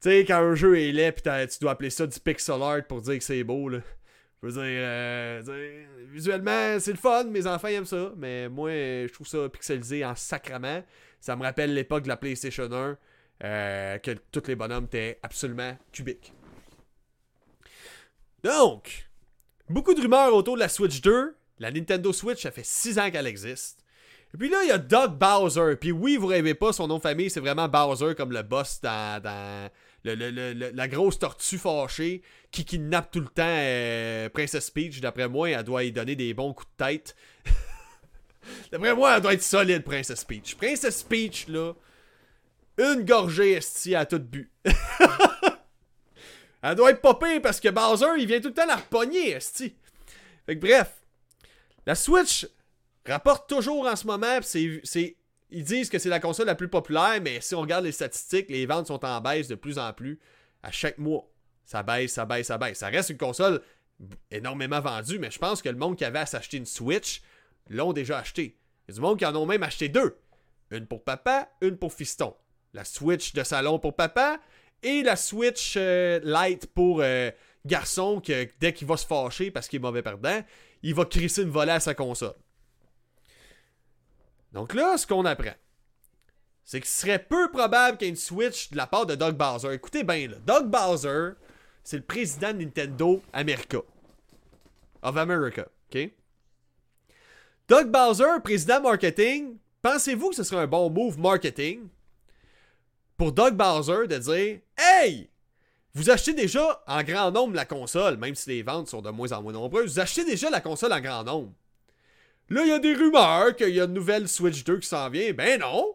[0.00, 2.84] tu sais, quand un jeu est laid, pis tu dois appeler ça du pixel art
[2.88, 3.80] pour dire que c'est beau, là.
[4.42, 5.42] Je veux dire, euh,
[6.08, 10.14] visuellement, c'est le fun, mes enfants aiment ça, mais moi, je trouve ça pixelisé en
[10.14, 10.82] sacrament.
[11.20, 12.96] Ça me rappelle l'époque de la PlayStation 1,
[13.44, 16.32] euh, que tous les bonhommes étaient absolument cubiques.
[18.42, 19.10] Donc,
[19.68, 21.36] beaucoup de rumeurs autour de la Switch 2.
[21.58, 23.84] La Nintendo Switch, ça fait 6 ans qu'elle existe.
[24.32, 25.76] Et puis là, il y a Doug Bowser.
[25.78, 28.80] Puis oui, vous rêvez pas, son nom de famille, c'est vraiment Bowser comme le boss
[28.80, 29.68] dans, dans
[30.04, 35.00] la grosse tortue fâchée qui kidnappe tout le temps euh, Princess Peach.
[35.00, 37.16] D'après moi, elle doit y donner des bons coups de tête.
[38.72, 40.56] D'après moi, elle doit être solide, Princess Peach.
[40.56, 41.74] Princess Peach, là,
[42.78, 44.50] une gorgée esti à tout but.
[46.62, 49.74] elle doit être popée parce que Bowser, il vient tout le temps la repogner, esti.
[50.46, 50.90] Fait que bref,
[51.86, 52.48] la Switch
[53.06, 55.16] rapporte toujours en ce moment, c'est
[55.50, 58.50] ils disent que c'est la console la plus populaire, mais si on regarde les statistiques,
[58.50, 60.18] les ventes sont en baisse de plus en plus
[60.62, 61.28] à chaque mois.
[61.64, 62.78] Ça baisse, ça baisse, ça baisse.
[62.78, 63.60] Ça reste une console
[64.30, 67.22] énormément vendue, mais je pense que le monde qui avait à s'acheter une Switch
[67.68, 68.56] l'ont déjà acheté.
[68.88, 70.16] Il y a du monde qui en ont même acheté deux.
[70.70, 72.34] Une pour papa, une pour fiston.
[72.72, 74.40] La Switch de salon pour papa
[74.82, 77.30] et la Switch euh, Lite pour euh,
[77.66, 80.40] garçon que dès qu'il va se fâcher parce qu'il est mauvais perdant,
[80.82, 82.34] il va crisser une volée à sa console.
[84.52, 85.54] Donc là, ce qu'on apprend,
[86.64, 89.36] c'est qu'il serait peu probable qu'il y ait une Switch de la part de Doug
[89.36, 89.72] Bowser.
[89.72, 91.32] Écoutez bien, Doug Bowser,
[91.82, 93.78] c'est le président de Nintendo America.
[95.02, 96.10] Of America, OK?
[97.68, 101.88] Doug Bowser, président marketing, pensez-vous que ce serait un bon move marketing
[103.16, 105.30] pour Doug Bowser de dire Hey!
[105.94, 109.32] Vous achetez déjà en grand nombre la console, même si les ventes sont de moins
[109.32, 111.52] en moins nombreuses, vous achetez déjà la console en grand nombre.
[112.50, 115.08] Là, il y a des rumeurs qu'il y a une nouvelle Switch 2 qui s'en
[115.08, 115.32] vient.
[115.32, 115.94] Ben non!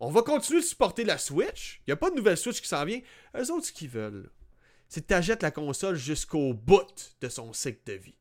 [0.00, 1.80] On va continuer de supporter la Switch.
[1.80, 3.00] Il n'y a pas de nouvelle Switch qui s'en vient.
[3.36, 4.28] Eux autres, ce qu'ils veulent,
[4.88, 8.16] c'est que tu la console jusqu'au bout de son cycle de vie.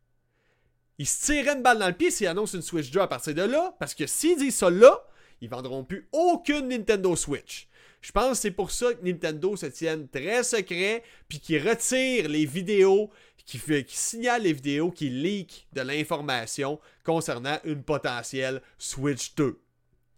[1.00, 3.34] Ils se tireraient une balle dans le pied s'ils annoncent une Switch 2 à partir
[3.34, 5.04] de là, parce que s'ils disent ça là,
[5.42, 7.68] ils vendront plus aucune Nintendo Switch.
[8.02, 12.30] Je pense que c'est pour ça que Nintendo se tienne très secret, puis qu'ils retirent
[12.30, 13.10] les vidéos,
[13.46, 19.60] qui, fait, qui signalent les vidéos, qui leak de l'information concernant une potentielle Switch 2.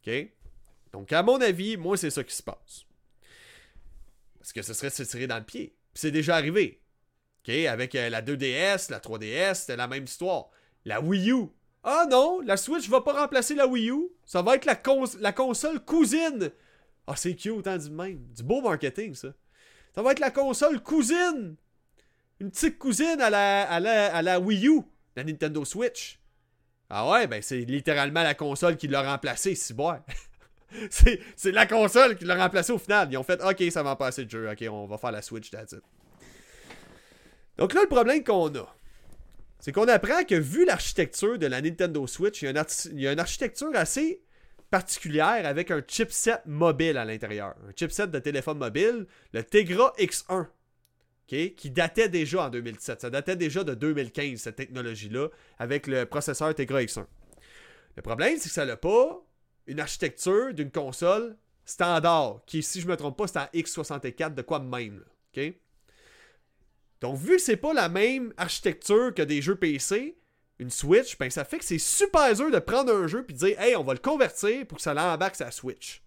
[0.06, 0.14] OK?
[0.92, 2.86] Donc, à mon avis, moi, c'est ça qui se passe.
[4.40, 5.76] Parce que ce serait se tirer dans le pied.
[5.94, 6.82] C'est déjà arrivé.
[7.48, 10.50] Avec euh, la 2DS, la 3DS, c'était la même histoire.
[10.86, 11.46] La Wii U.
[11.84, 14.10] Ah non, la Switch va pas remplacer la Wii U.
[14.26, 16.52] Ça va être la, console cousine.
[17.06, 18.24] Ah, c'est cute, hein, du même.
[18.34, 19.30] Du beau marketing, ça.
[19.94, 21.56] Ça va être la console cousine.
[22.44, 24.82] Une petite cousine à la, à la, à la Wii U,
[25.16, 26.20] la Nintendo Switch.
[26.90, 29.98] Ah ouais, ben c'est littéralement la console qui l'a remplacé, si bon.
[30.90, 33.08] c'est la console qui l'a remplacé au final.
[33.10, 34.52] Ils ont fait OK, ça va passer le jeu.
[34.52, 35.74] OK, on va faire la Switch, that's
[37.58, 38.76] Donc là, le problème qu'on a,
[39.62, 42.54] c'est qu'on apprend que vu l'architecture de la Nintendo Switch, il
[43.00, 44.22] y, a une architecture assez
[44.70, 47.56] particulière avec un chipset mobile à l'intérieur.
[47.70, 50.48] Un chipset de téléphone mobile, le Tegra X1,
[51.28, 53.02] qui datait déjà en 2017.
[53.02, 57.06] Ça datait déjà de 2015, cette technologie-là, avec le processeur Tegra X1.
[57.96, 59.24] Le problème, c'est que ça n'a pas
[59.68, 64.34] une architecture d'une console standard, qui, si je ne me trompe pas, c'est en X64,
[64.34, 65.04] de quoi même.
[67.02, 70.18] Donc, vu que c'est pas la même architecture que des jeux PC,
[70.60, 73.40] une Switch, ben ça fait que c'est super dur de prendre un jeu puis de
[73.40, 76.04] dire Hey, on va le convertir pour que ça l'embarque sa Switch.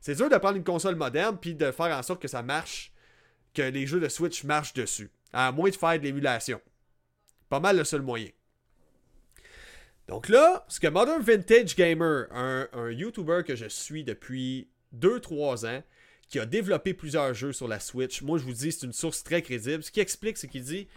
[0.00, 2.92] C'est dur de prendre une console moderne puis de faire en sorte que ça marche,
[3.54, 5.10] que les jeux de Switch marchent dessus.
[5.32, 6.60] À moins de faire de l'émulation.
[7.48, 8.30] Pas mal le seul moyen.
[10.08, 15.82] Donc là, ce que Modern Vintage Gamer, un, YouTuber que je suis depuis 2-3 ans,
[16.28, 19.22] qui a développé plusieurs jeux sur la Switch, moi je vous dis, c'est une source
[19.22, 19.82] très crédible.
[19.82, 20.88] Ce qui explique, c'est qu'il dit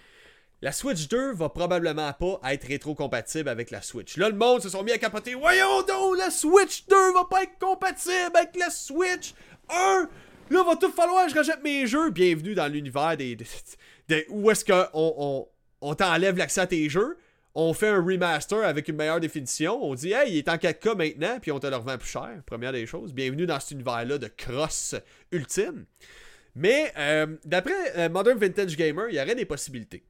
[0.64, 4.16] la Switch 2 va probablement pas être rétro-compatible avec la Switch.
[4.16, 5.34] Là, le monde se sont mis à capoter.
[5.34, 9.34] Voyons donc, la Switch 2 va pas être compatible avec la Switch
[9.70, 10.10] 1.
[10.49, 12.09] Là, va tout falloir je rachète mes jeux.
[12.11, 13.37] Bienvenue dans l'univers des,
[14.29, 15.47] où est-ce qu'on on,
[15.81, 17.17] on t'enlève l'accès à tes jeux
[17.55, 19.83] on fait un remaster avec une meilleure définition.
[19.83, 22.41] On dit, hey, il est en 4K maintenant, puis on te le revend plus cher.
[22.45, 23.13] Première des choses.
[23.13, 24.95] Bienvenue dans cet univers-là de cross
[25.31, 25.85] ultime.
[26.55, 30.03] Mais euh, d'après euh, Modern Vintage Gamer, il y aurait des possibilités.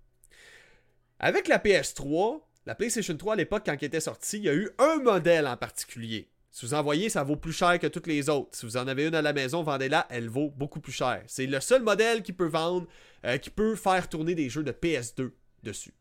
[1.20, 4.54] Avec la PS3, la PlayStation 3 à l'époque, quand elle était sortie, il y a
[4.54, 6.30] eu un modèle en particulier.
[6.54, 8.50] Si vous en voyez, ça vaut plus cher que toutes les autres.
[8.52, 11.24] Si vous en avez une à la maison, vendez-la, elle vaut beaucoup plus cher.
[11.26, 12.86] C'est le seul modèle qui peut vendre,
[13.26, 15.32] euh, qui peut faire tourner des jeux de PS2
[15.64, 15.96] dessus.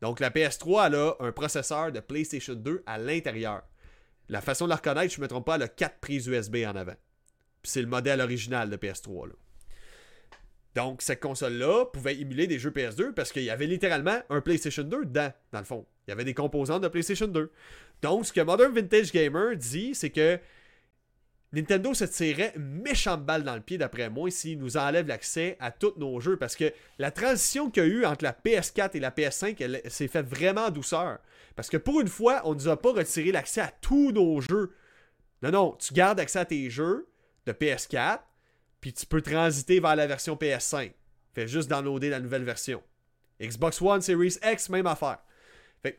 [0.00, 3.62] Donc la PS3, elle a un processeur de PlayStation 2 à l'intérieur.
[4.28, 6.58] La façon de la reconnaître, je ne me trompe pas, elle a 4 prises USB
[6.64, 6.94] en avant.
[7.64, 9.30] C'est le modèle original de PS3.
[10.76, 14.84] Donc cette console-là pouvait émuler des jeux PS2 parce qu'il y avait littéralement un PlayStation
[14.84, 15.84] 2 dedans, dans le fond.
[16.06, 17.50] Il y avait des composantes de PlayStation 2.
[18.04, 20.38] Donc ce que Modern Vintage Gamer dit, c'est que
[21.54, 25.70] Nintendo se tirait méchante balle dans le pied, d'après moi, s'il nous enlève l'accès à
[25.70, 26.36] tous nos jeux.
[26.36, 29.80] Parce que la transition qu'il y a eu entre la PS4 et la PS5, elle,
[29.90, 31.18] s'est faite vraiment en douceur.
[31.56, 34.38] Parce que pour une fois, on ne nous a pas retiré l'accès à tous nos
[34.42, 34.74] jeux.
[35.42, 37.08] Non, non, tu gardes accès à tes jeux
[37.46, 38.18] de PS4,
[38.82, 40.92] puis tu peux transiter vers la version PS5.
[41.32, 42.82] Fais juste downloader la nouvelle version.
[43.40, 45.20] Xbox One Series X, même affaire.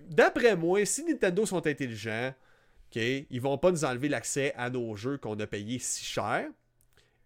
[0.10, 2.34] D'après moi, si Nintendo sont intelligents,
[2.96, 6.48] ils Ils vont pas nous enlever l'accès à nos jeux qu'on a payés si cher.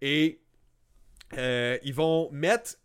[0.01, 0.39] Et
[1.37, 2.75] euh, ils vont mettre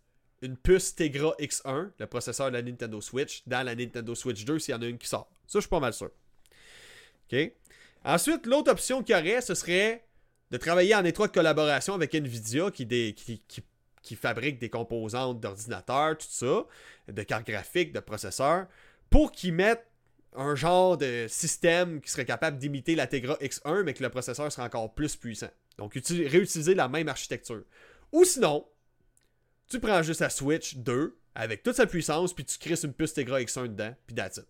[0.41, 4.59] une puce Tegra X1, le processeur de la Nintendo Switch, dans la Nintendo Switch 2
[4.59, 5.29] s'il y en a une qui sort.
[5.47, 6.11] Ça, je suis pas mal sûr.
[7.31, 7.51] OK?
[8.03, 10.05] Ensuite, l'autre option qu'il y aurait, ce serait
[10.51, 13.41] de travailler en étroite collaboration avec Nvidia qui, qui,
[14.03, 16.65] qui fabrique des composantes d'ordinateurs, tout ça,
[17.07, 18.67] de cartes graphiques, de processeurs,
[19.09, 19.87] pour qu'ils mettent
[20.35, 24.51] un genre de système qui serait capable d'imiter la Tegra X1, mais que le processeur
[24.51, 25.49] serait encore plus puissant.
[25.77, 27.63] Donc, réutiliser la même architecture.
[28.11, 28.67] Ou sinon,
[29.67, 33.13] tu prends juste la Switch 2 avec toute sa puissance, puis tu crées une puce
[33.13, 34.45] Tegra X1 dedans, puis that's it.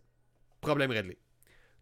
[0.61, 1.17] Problème réglé.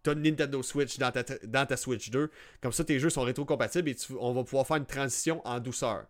[0.04, 2.30] Tu as une Nintendo Switch dans ta, dans ta Switch 2.
[2.62, 6.06] Comme ça, tes jeux sont rétrocompatibles et on va pouvoir faire une transition en douceur.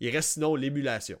[0.00, 1.18] Il reste sinon l'émulation.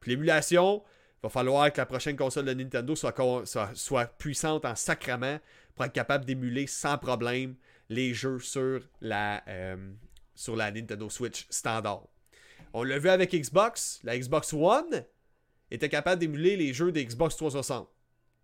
[0.00, 0.82] Puis l'émulation,
[1.18, 5.40] il va falloir que la prochaine console de Nintendo soit, puissante en sacrament
[5.74, 7.56] pour être capable d'émuler sans problème
[7.88, 9.92] les jeux sur la, euh,
[10.34, 12.04] sur la Nintendo Switch standard.
[12.72, 15.04] On l'a vu avec Xbox, la Xbox One
[15.70, 17.88] était capable d'émuler les jeux de Xbox 360.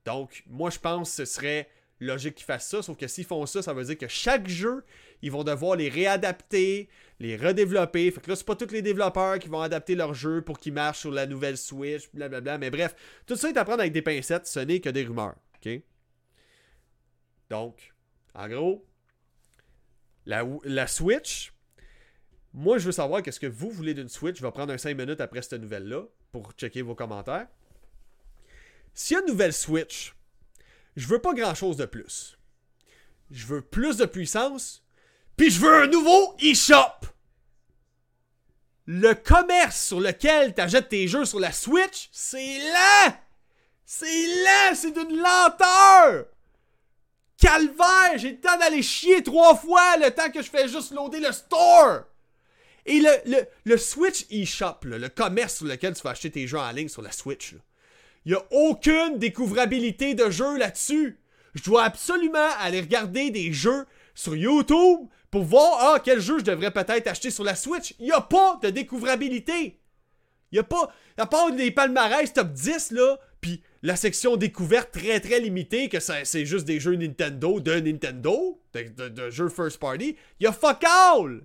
[0.05, 1.69] Donc, moi je pense que ce serait
[2.01, 4.85] logique qu'ils fassent ça, sauf que s'ils font ça, ça veut dire que chaque jeu,
[5.25, 8.11] ils vont devoir les réadapter, les redévelopper.
[8.11, 10.75] Fait que là, c'est pas tous les développeurs qui vont adapter leur jeu pour qu'ils
[10.75, 12.59] marchent sur la nouvelle Switch, blablabla.
[12.59, 12.95] Mais bref,
[13.25, 15.37] tout ça est à prendre avec des pincettes, ce n'est que des rumeurs.
[15.65, 15.81] OK?
[17.49, 17.95] Donc,
[18.35, 18.87] en gros,
[20.27, 21.55] La, Switch,
[22.53, 24.37] moi, je veux savoir qu'est-ce que vous voulez d'une Switch.
[24.37, 26.03] Je vais prendre un 5 minutes après cette nouvelle-là
[26.33, 27.47] pour checker vos commentaires.
[28.93, 30.15] S'il y a une nouvelle Switch,
[30.97, 32.39] je veux pas grand-chose de plus.
[33.31, 34.84] Je veux plus de puissance,
[35.37, 37.07] puis je veux un nouveau eShop.
[38.87, 43.15] Le commerce sur lequel tu achètes tes jeux sur la Switch, c'est lent!
[43.87, 46.27] C'est lent, c'est d'une lenteur!
[47.39, 51.21] Calvaire, j'ai le temps d'aller chier trois fois le temps que je fais juste loader
[51.21, 52.05] le store!
[52.87, 56.71] Et le, le, Switch eShop, le commerce sur lequel tu vas acheter tes jeux en
[56.71, 57.55] ligne sur la Switch,
[58.27, 61.19] il n'y a aucune découvrabilité de jeux là-dessus.
[61.55, 66.45] Je dois absolument aller regarder des jeux sur YouTube pour voir ah, quel jeu je
[66.45, 67.93] devrais peut-être acheter sur la Switch.
[67.99, 69.81] Il n'y a pas de découvrabilité.
[70.53, 74.93] Il n'y a pas, à part les palmarès top 10, là, puis la section découverte
[74.93, 80.17] très très limitée, que c'est juste des jeux Nintendo de Nintendo, de, jeux first party,
[80.39, 81.45] il y a fuck all!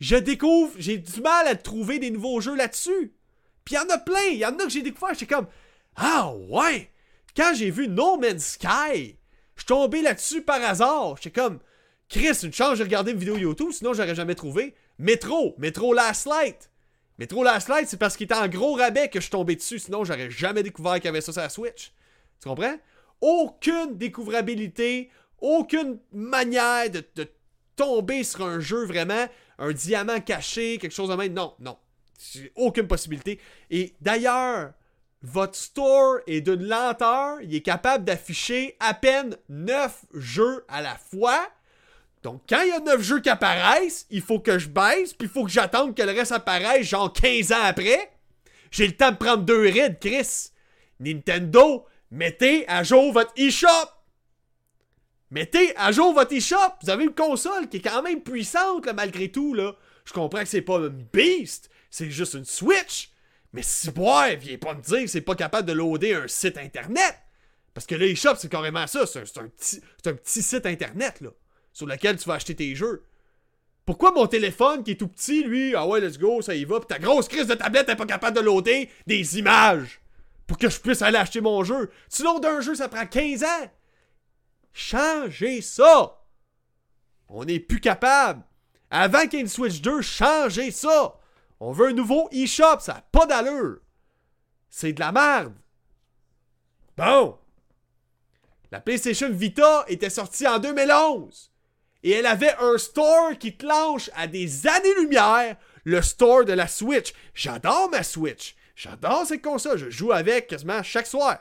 [0.00, 3.14] Je découvre, j'ai du mal à trouver des nouveaux jeux là-dessus.
[3.64, 5.46] Puis il y en a plein, il y en a que j'ai découvert, j'étais comme
[5.94, 6.90] Ah ouais!
[7.36, 9.16] Quand j'ai vu No Man's Sky,
[9.54, 11.14] je suis tombé là-dessus par hasard.
[11.22, 11.60] J'étais comme
[12.08, 14.74] Chris, une chance de regarder une vidéo YouTube, sinon j'aurais jamais trouvé.
[14.98, 16.70] Metro, Metro Last Light.
[17.18, 19.78] Metro Last Light, c'est parce qu'il était en gros rabais que je suis tombé dessus,
[19.78, 21.92] sinon j'aurais jamais découvert qu'il y avait ça sur la Switch.
[22.40, 22.76] Tu comprends?
[23.20, 27.28] Aucune découvrabilité, aucune manière de, de
[27.76, 29.26] tomber sur un jeu vraiment
[29.58, 31.32] un diamant caché, quelque chose de même.
[31.32, 31.76] Non, non.
[32.56, 33.38] Aucune possibilité.
[33.70, 34.72] Et d'ailleurs,
[35.22, 37.40] votre store est d'une lenteur.
[37.42, 41.48] Il est capable d'afficher à peine 9 jeux à la fois.
[42.22, 45.28] Donc, quand il y a 9 jeux qui apparaissent, il faut que je baisse, puis
[45.28, 48.10] il faut que j'attende que le reste apparaisse, genre 15 ans après.
[48.70, 50.50] J'ai le temps de prendre deux rides, Chris.
[51.00, 53.68] Nintendo, mettez à jour votre eShop.
[55.30, 56.56] Mettez à jour votre eShop.
[56.82, 59.54] Vous avez une console qui est quand même puissante, malgré tout.
[59.54, 59.74] Là.
[60.04, 63.10] Je comprends que c'est pas une beast, c'est juste une Switch.
[63.52, 66.58] Mais si boire, viens pas me dire que c'est pas capable de loader un site
[66.58, 67.14] internet.
[67.72, 69.06] Parce que l'eShop, c'est carrément ça.
[69.06, 71.30] C'est un, un petit site internet, là,
[71.78, 73.04] sur lequel tu vas acheter tes jeux.
[73.86, 76.80] Pourquoi mon téléphone qui est tout petit, lui, ah ouais, let's go, ça y va,
[76.80, 80.00] pis ta grosse crise de tablette est pas capable de loader des images
[80.48, 81.88] pour que je puisse aller acheter mon jeu?
[82.10, 83.70] Tu loads un jeu, ça prend 15 ans.
[84.72, 86.18] Changez ça!
[87.28, 88.42] On n'est plus capable.
[88.90, 91.16] Avant qu'il y ait une Switch 2, changez ça!
[91.60, 93.78] On veut un nouveau eShop, ça n'a pas d'allure.
[94.68, 95.54] C'est de la merde.
[96.96, 97.38] Bon.
[98.72, 101.52] La PlayStation Vita était sortie en 2011.
[102.02, 107.12] Et elle avait un store qui clenche à des années-lumière le store de la Switch.
[107.34, 108.54] J'adore ma Switch.
[108.76, 109.78] J'adore cette console.
[109.78, 111.38] Je joue avec quasiment chaque soir.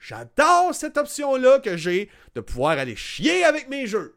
[0.00, 4.16] J'adore cette option-là que j'ai de pouvoir aller chier avec mes jeux.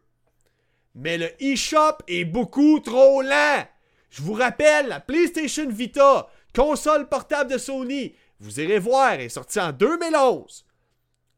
[0.95, 3.68] Mais le eShop est beaucoup trop lent.
[4.09, 9.59] Je vous rappelle, la PlayStation Vita, console portable de Sony, vous irez voir, est sortie
[9.59, 10.66] en 2011.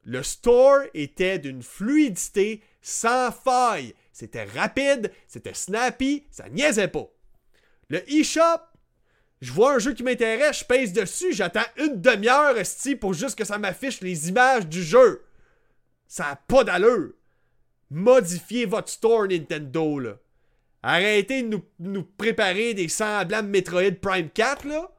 [0.05, 3.93] Le store était d'une fluidité sans faille.
[4.13, 7.09] C'était rapide, c'était snappy, ça niaisait pas.
[7.89, 8.61] Le eShop,
[9.41, 12.55] je vois un jeu qui m'intéresse, je pèse dessus, j'attends une demi-heure,
[13.01, 15.25] pour juste que ça m'affiche les images du jeu.
[16.07, 17.13] Ça n'a pas d'allure.
[17.89, 19.99] Modifiez votre store Nintendo.
[20.83, 24.91] Arrêtez de nous, préparer des semblants de Metroid Prime 4, là.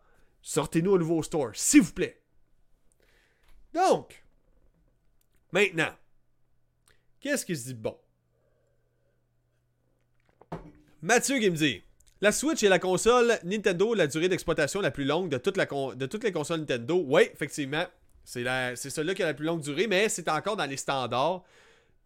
[0.43, 2.21] Sortez-nous un nouveau store, s'il vous plaît.
[3.73, 4.23] Donc,
[5.53, 5.93] maintenant,
[7.21, 7.97] qu'est-ce qui se dit bon?
[11.05, 11.83] Mathieu qui me dit
[12.23, 16.25] la Switch est la console Nintendo la durée d'exploitation la plus longue de, de toutes
[16.25, 17.05] les consoles Nintendo.
[17.07, 17.85] Oui, effectivement.
[18.25, 21.45] C'est celle-là qui a la plus longue durée, mais c'est encore dans les standards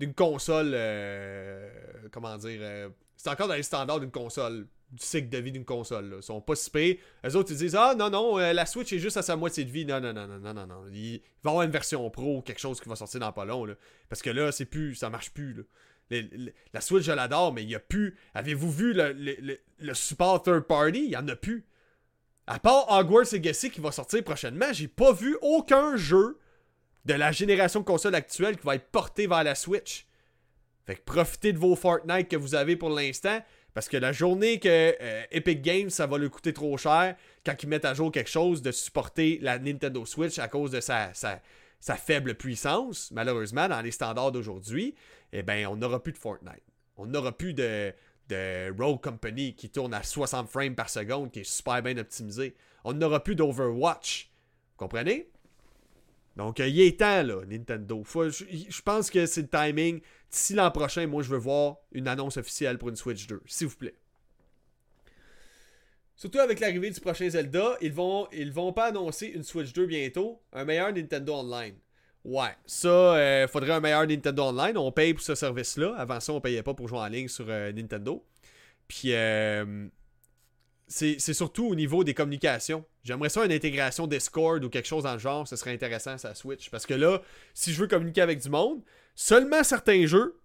[0.01, 0.73] d'une console.
[0.75, 1.71] Euh,
[2.11, 4.67] comment dire euh, C'est encore dans les standards d'une console.
[4.91, 6.15] Du cycle de vie d'une console.
[6.17, 6.97] Ils sont pas si pires.
[7.23, 9.65] Les autres, ils disent Ah non, non, euh, la Switch est juste à sa moitié
[9.65, 9.85] de vie.
[9.85, 10.85] Non, non, non, non, non, non, non.
[10.91, 13.65] Il, va y avoir une version pro, quelque chose qui va sortir dans pas long.
[13.65, 13.75] Là.
[14.09, 14.97] Parce que là, c'est plus.
[14.97, 15.53] Ça marche plus.
[15.53, 15.63] Là
[16.11, 18.17] la Switch, je l'adore, mais il n'y a plus.
[18.35, 21.01] Avez-vous vu le, support third party?
[21.05, 21.65] Il n'y en a plus.
[22.47, 26.39] À part Hogwarts Legacy qui va sortir prochainement, j'ai pas vu aucun jeu
[27.05, 30.07] de la génération console actuelle qui va être porté vers la Switch.
[30.87, 33.43] Fait que profitez de vos Fortnite que vous avez pour l'instant.
[33.75, 37.55] Parce que la journée que euh, Epic Games, ça va lui coûter trop cher, quand
[37.63, 41.13] ils mettent à jour quelque chose, de supporter la Nintendo Switch à cause de sa,
[41.13, 44.95] sa faible puissance, malheureusement, dans les standards d'aujourd'hui,
[45.33, 46.63] eh bien, on n'aura plus de Fortnite.
[46.97, 47.93] On n'aura plus de,
[48.29, 52.57] de Rogue Company qui tourne à 60 frames par seconde, qui est super bien optimisé.
[52.85, 54.31] On n'aura plus d'Overwatch.
[54.73, 55.31] Vous comprenez?
[56.37, 58.05] Donc, il est temps, là, Nintendo.
[58.05, 60.01] je, pense que c'est le timing
[60.31, 63.67] d'ici l'an prochain, moi, je veux voir une annonce officielle pour une Switch 2, s'il
[63.67, 63.97] vous plaît.
[66.15, 69.87] Surtout avec l'arrivée du prochain Zelda, ils vont, ils vont pas annoncer une Switch 2
[69.87, 71.75] bientôt, un meilleur Nintendo Online.
[72.29, 74.77] Ouais, ça, euh, faudrait un meilleur Nintendo Online.
[74.77, 75.95] On paye pour ce service-là.
[75.97, 78.23] Avant ça, on payait pas pour jouer en ligne sur euh, Nintendo.
[78.87, 79.89] Puis, euh,
[80.87, 82.85] c'est surtout au niveau des communications.
[83.03, 85.49] J'aimerais ça une intégration Discord ou quelque chose dans le genre.
[85.49, 86.69] Ce serait intéressant, ça Switch.
[86.69, 87.23] Parce que là,
[87.55, 88.83] si je veux communiquer avec du monde,
[89.15, 90.39] seulement certains jeux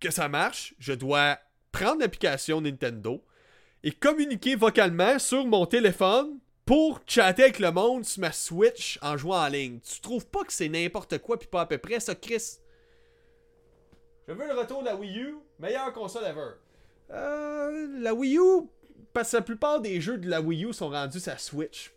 [0.00, 1.38] que ça marche, je dois
[1.70, 3.24] prendre l'application Nintendo
[3.84, 9.16] et communiquer vocalement sur mon téléphone pour chatter avec le monde sur ma Switch en
[9.16, 9.80] jouant en ligne.
[9.80, 12.58] Tu trouves pas que c'est n'importe quoi puis pas à peu près ça, Chris?
[14.26, 16.52] Je veux le retour de la Wii U, meilleure console ever.
[17.10, 18.66] Euh, la Wii U,
[19.12, 21.92] parce que la plupart des jeux de la Wii U sont rendus sur la Switch.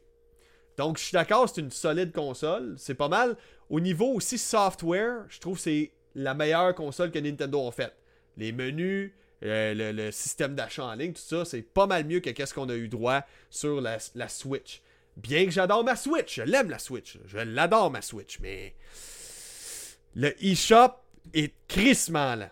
[0.77, 2.75] Donc je suis d'accord, c'est une solide console.
[2.77, 3.37] C'est pas mal.
[3.69, 7.95] Au niveau aussi software, je trouve que c'est la meilleure console que Nintendo a faite.
[8.35, 9.13] Les menus,
[9.43, 12.69] euh, le, système d'achat en ligne, tout ça, c'est pas mal mieux que qu'est-ce qu'on
[12.69, 14.81] a eu droit sur la, Switch.
[15.15, 18.73] Bien que j'adore ma Switch, je l'aime la Switch, je l'adore ma Switch, mais
[20.15, 20.93] le eShop
[21.33, 22.51] est crissement là.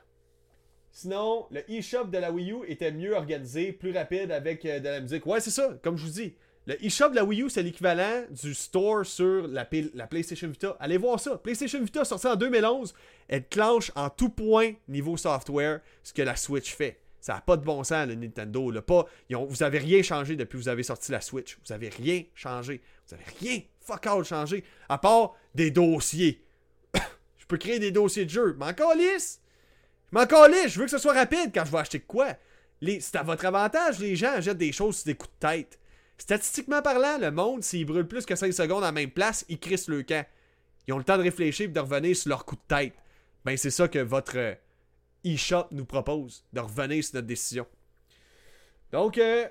[0.91, 4.87] Sinon, le eShop de la Wii U était mieux organisé, plus rapide avec euh, de
[4.87, 5.25] la musique.
[5.25, 6.35] Ouais, c'est ça, comme je vous dis.
[6.67, 10.75] Le eShop de la Wii U, c'est l'équivalent du store sur la, la, PlayStation Vita.
[10.79, 11.37] Allez voir ça.
[11.37, 12.93] PlayStation Vita sorti en 2011,
[13.27, 16.99] elle clenche en tout point niveau software ce que la Switch fait.
[17.21, 18.71] Ça n'a pas de bon sens, le Nintendo.
[18.81, 21.57] Pas, vous avez rien changé depuis que vous avez sorti la Switch.
[21.65, 22.81] Vous avez rien changé.
[23.07, 24.63] Vous avez rien fuck all changé.
[24.89, 26.43] À part des dossiers.
[26.93, 28.55] je peux créer des dossiers de jeu.
[28.59, 29.41] Mais encore lisse.
[30.11, 30.69] Mais encore lisse.
[30.69, 32.27] Je veux que ce soit rapide quand je vais acheter quoi.
[32.81, 35.79] C'est à votre avantage, les gens achètent des choses sur des coups de tête.
[36.17, 39.59] Statistiquement parlant, le monde, s'ils brûlent plus que 5 secondes à la même place, ils
[39.59, 40.25] crissent le camp.
[40.87, 42.93] Ils ont le temps de réfléchir et de revenir sur leur coup de tête.
[43.43, 44.55] Ben, c'est ça que votre euh,
[45.23, 47.67] eShop nous propose, de revenir sur notre décision.
[48.91, 49.47] Donc, euh,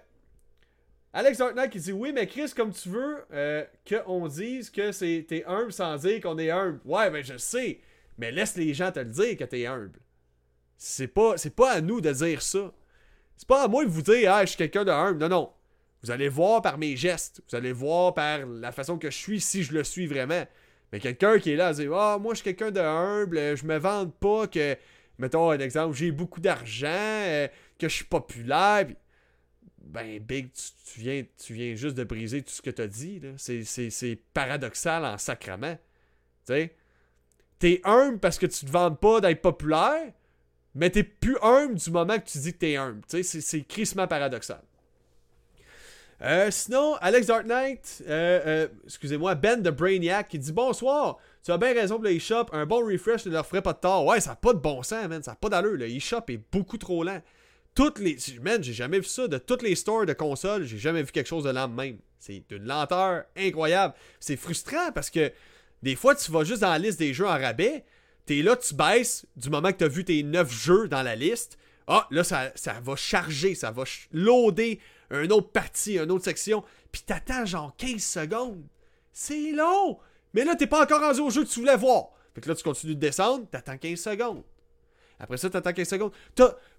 [1.13, 4.91] Alex Darknight qui dit Oui, mais Chris, comme tu veux euh, qu'on dise que
[5.21, 6.81] t'es humble sans dire qu'on est humble.
[6.85, 7.81] Ouais, ben je sais.
[8.19, 10.01] Mais laisse les gens te le dire que t'es humble.
[10.77, 12.73] C'est pas, pas à nous de dire ça.
[13.37, 15.21] C'est pas à moi de vous dire Ah, je suis quelqu'un de humble.
[15.21, 15.53] Non, non.
[16.05, 19.41] Vous allez voir par mes gestes, vous allez voir par la façon que je suis
[19.41, 20.45] si je le suis vraiment.
[20.93, 23.79] Mais quelqu'un qui est là à Ah, moi je suis quelqu'un de humble, je me
[23.79, 24.77] vante pas que,
[25.17, 27.49] mettons un exemple, j'ai beaucoup d'argent, euh,
[27.79, 28.87] que je suis populaire.
[29.83, 33.23] Ben, Big, tu, viens, tu viens juste de briser tout ce que tu as dit.
[33.39, 35.79] C'est paradoxal en sacrament.
[36.45, 36.75] Tu sais,
[37.59, 40.13] t'es humble parce que tu te vantes pas d'être populaire,
[40.75, 43.01] mais t'es plus humble du moment que tu dis que t'es humble.
[43.09, 44.61] Tu sais, c'est crissement paradoxal.
[46.23, 51.51] Euh, sinon, Alex Dark Knight, euh, euh, excusez-moi, Ben de Brainiac qui dit Bonsoir, tu
[51.51, 54.07] as bien raison pour le eShop, un bon refresh ne leur ferait pas de tort.
[54.07, 55.77] Ouais, ça n'a pas de bon sens, man, ça n'a pas d'allure.
[55.77, 57.21] Le eShop est beaucoup trop lent.
[57.75, 58.17] Toutes les.
[58.19, 59.27] J'ai jamais vu ça.
[59.27, 61.99] De toutes les stores de consoles, j'ai jamais vu quelque chose de lent même.
[62.21, 63.95] C'est d'une lenteur incroyable.
[64.21, 65.33] C'est frustrant parce que
[65.83, 67.85] des fois, tu vas juste dans la liste des jeux en rabais.
[68.25, 71.15] T'es là, tu baisses du moment que tu as vu tes 9 jeux dans la
[71.15, 71.59] liste.
[71.87, 74.81] Ah, là, ça, ça va charger, ça va loader
[75.11, 78.65] une autre partie, une autre section, puis t'attends genre 15 secondes.
[79.13, 79.99] C'est long!
[80.33, 82.09] Mais là, t'es pas encore rendu au jeu que tu voulais voir.
[82.35, 84.43] Fait que là, tu continues de descendre, t'attends 15 secondes.
[85.21, 86.13] Après ça, t'attends 15 secondes.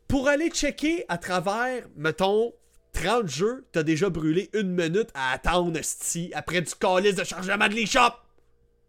[0.08, 2.54] pour aller checker à travers, mettons,
[2.94, 7.68] 30 jeux, t'as déjà brûlé une minute à attendre, sti, après du calice de chargement
[7.68, 8.14] de l'eShop.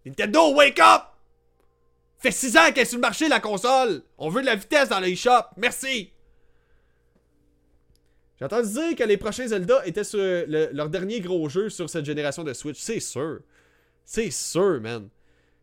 [0.04, 1.02] Nintendo, wake up!
[2.18, 4.02] Fait 6 ans qu'elle est sur le marché, la console.
[4.18, 5.44] On veut de la vitesse dans l'eShop.
[5.56, 6.12] Merci!
[8.38, 12.04] J'ai entendu dire que les prochains Zelda étaient sur leur dernier gros jeu sur cette
[12.04, 12.78] génération de Switch.
[12.78, 13.40] C'est sûr.
[14.04, 15.08] C'est sûr, man.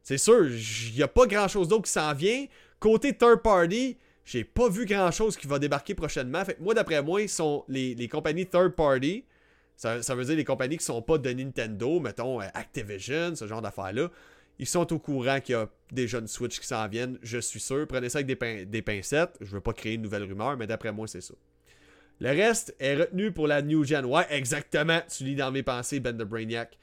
[0.02, 0.48] C'est sûr.
[0.48, 2.46] Il n'y a pas grand chose d'autre qui s'en vient.
[2.80, 6.44] Côté third party, j'ai pas vu grand chose qui va débarquer prochainement.
[6.60, 9.24] Moi, d'après moi, sont les, compagnies third party.
[9.76, 13.62] Ça, veut dire les compagnies qui sont pas de Nintendo, mettons euh, Activision, ce genre
[13.62, 14.10] d'affaires-là.
[14.60, 17.60] Ils sont au courant qu'il y a des jeunes Switch qui s'en viennent, je suis
[17.60, 17.88] sûr.
[17.88, 18.28] Prenez ça avec
[18.70, 19.36] des, pincettes.
[19.42, 21.34] Je veux pas créer une nouvelle rumeur, mais d'après moi, c'est ça.
[22.20, 24.06] Le reste est retenu pour la New Gen.
[24.06, 25.00] Ouais, exactement.
[25.16, 26.78] Tu lis dans mes pensées, Ben de Brainiac.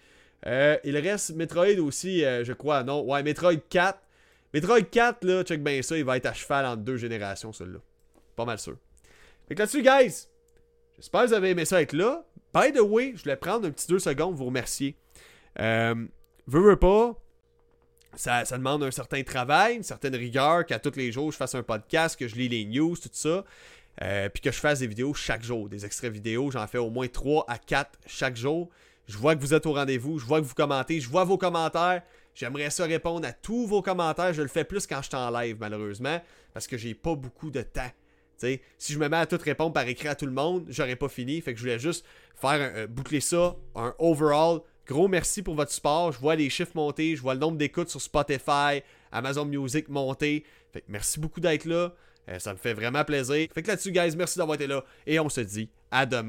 [0.47, 2.83] Euh, il reste Metroid aussi, euh, je crois.
[2.83, 3.99] Non, ouais, Metroid 4.
[4.53, 7.79] Metroid 4, là, check bien ça, il va être à cheval en deux générations, celui-là.
[8.37, 8.77] Pas mal sûr.
[9.49, 10.29] Fait que là-dessus, guys,
[10.97, 12.25] j'espère que vous avez aimé ça être là.
[12.53, 14.97] By the way, je voulais prendre un petit deux secondes vous remercier.
[15.61, 15.95] Euh,
[16.47, 17.15] veux, pas,
[18.15, 21.63] ça, demande un certain travail, une certaine rigueur, qu'à tous les jours je fasse un
[21.63, 23.45] podcast, que je lis les news, tout ça.
[24.03, 26.51] Euh, puis que je fasse des vidéos chaque jour, des extraits vidéo.
[26.51, 28.71] J'en fais au moins 3 à 4 chaque jour.
[29.07, 31.37] Je vois que vous êtes au rendez-vous, je vois que vous commentez, je vois vos
[31.37, 32.03] commentaires.
[32.35, 34.33] J'aimerais ça répondre à tous vos commentaires.
[34.33, 36.21] Je le fais plus quand je suis en live, malheureusement,
[36.55, 37.91] parce que j'ai pas beaucoup de temps.
[38.79, 41.09] Si je me mets à tout répondre par écrit à tout le monde, j'aurais pas
[41.09, 41.41] fini.
[41.41, 44.61] Fait que je voulais juste faire un, boucler ça, un overall.
[44.87, 46.13] Gros merci pour votre support.
[46.13, 48.83] Je vois les chiffres monter, je vois le nombre d'écoutes sur Spotify,
[49.13, 50.45] Amazon Music monter.
[50.73, 51.93] Fait que merci beaucoup d'être là.
[52.31, 53.49] Euh, ça me fait vraiment plaisir.
[53.53, 54.85] Fait que là-dessus, guys, merci d'avoir été là.
[55.07, 56.29] Et on se dit à demain.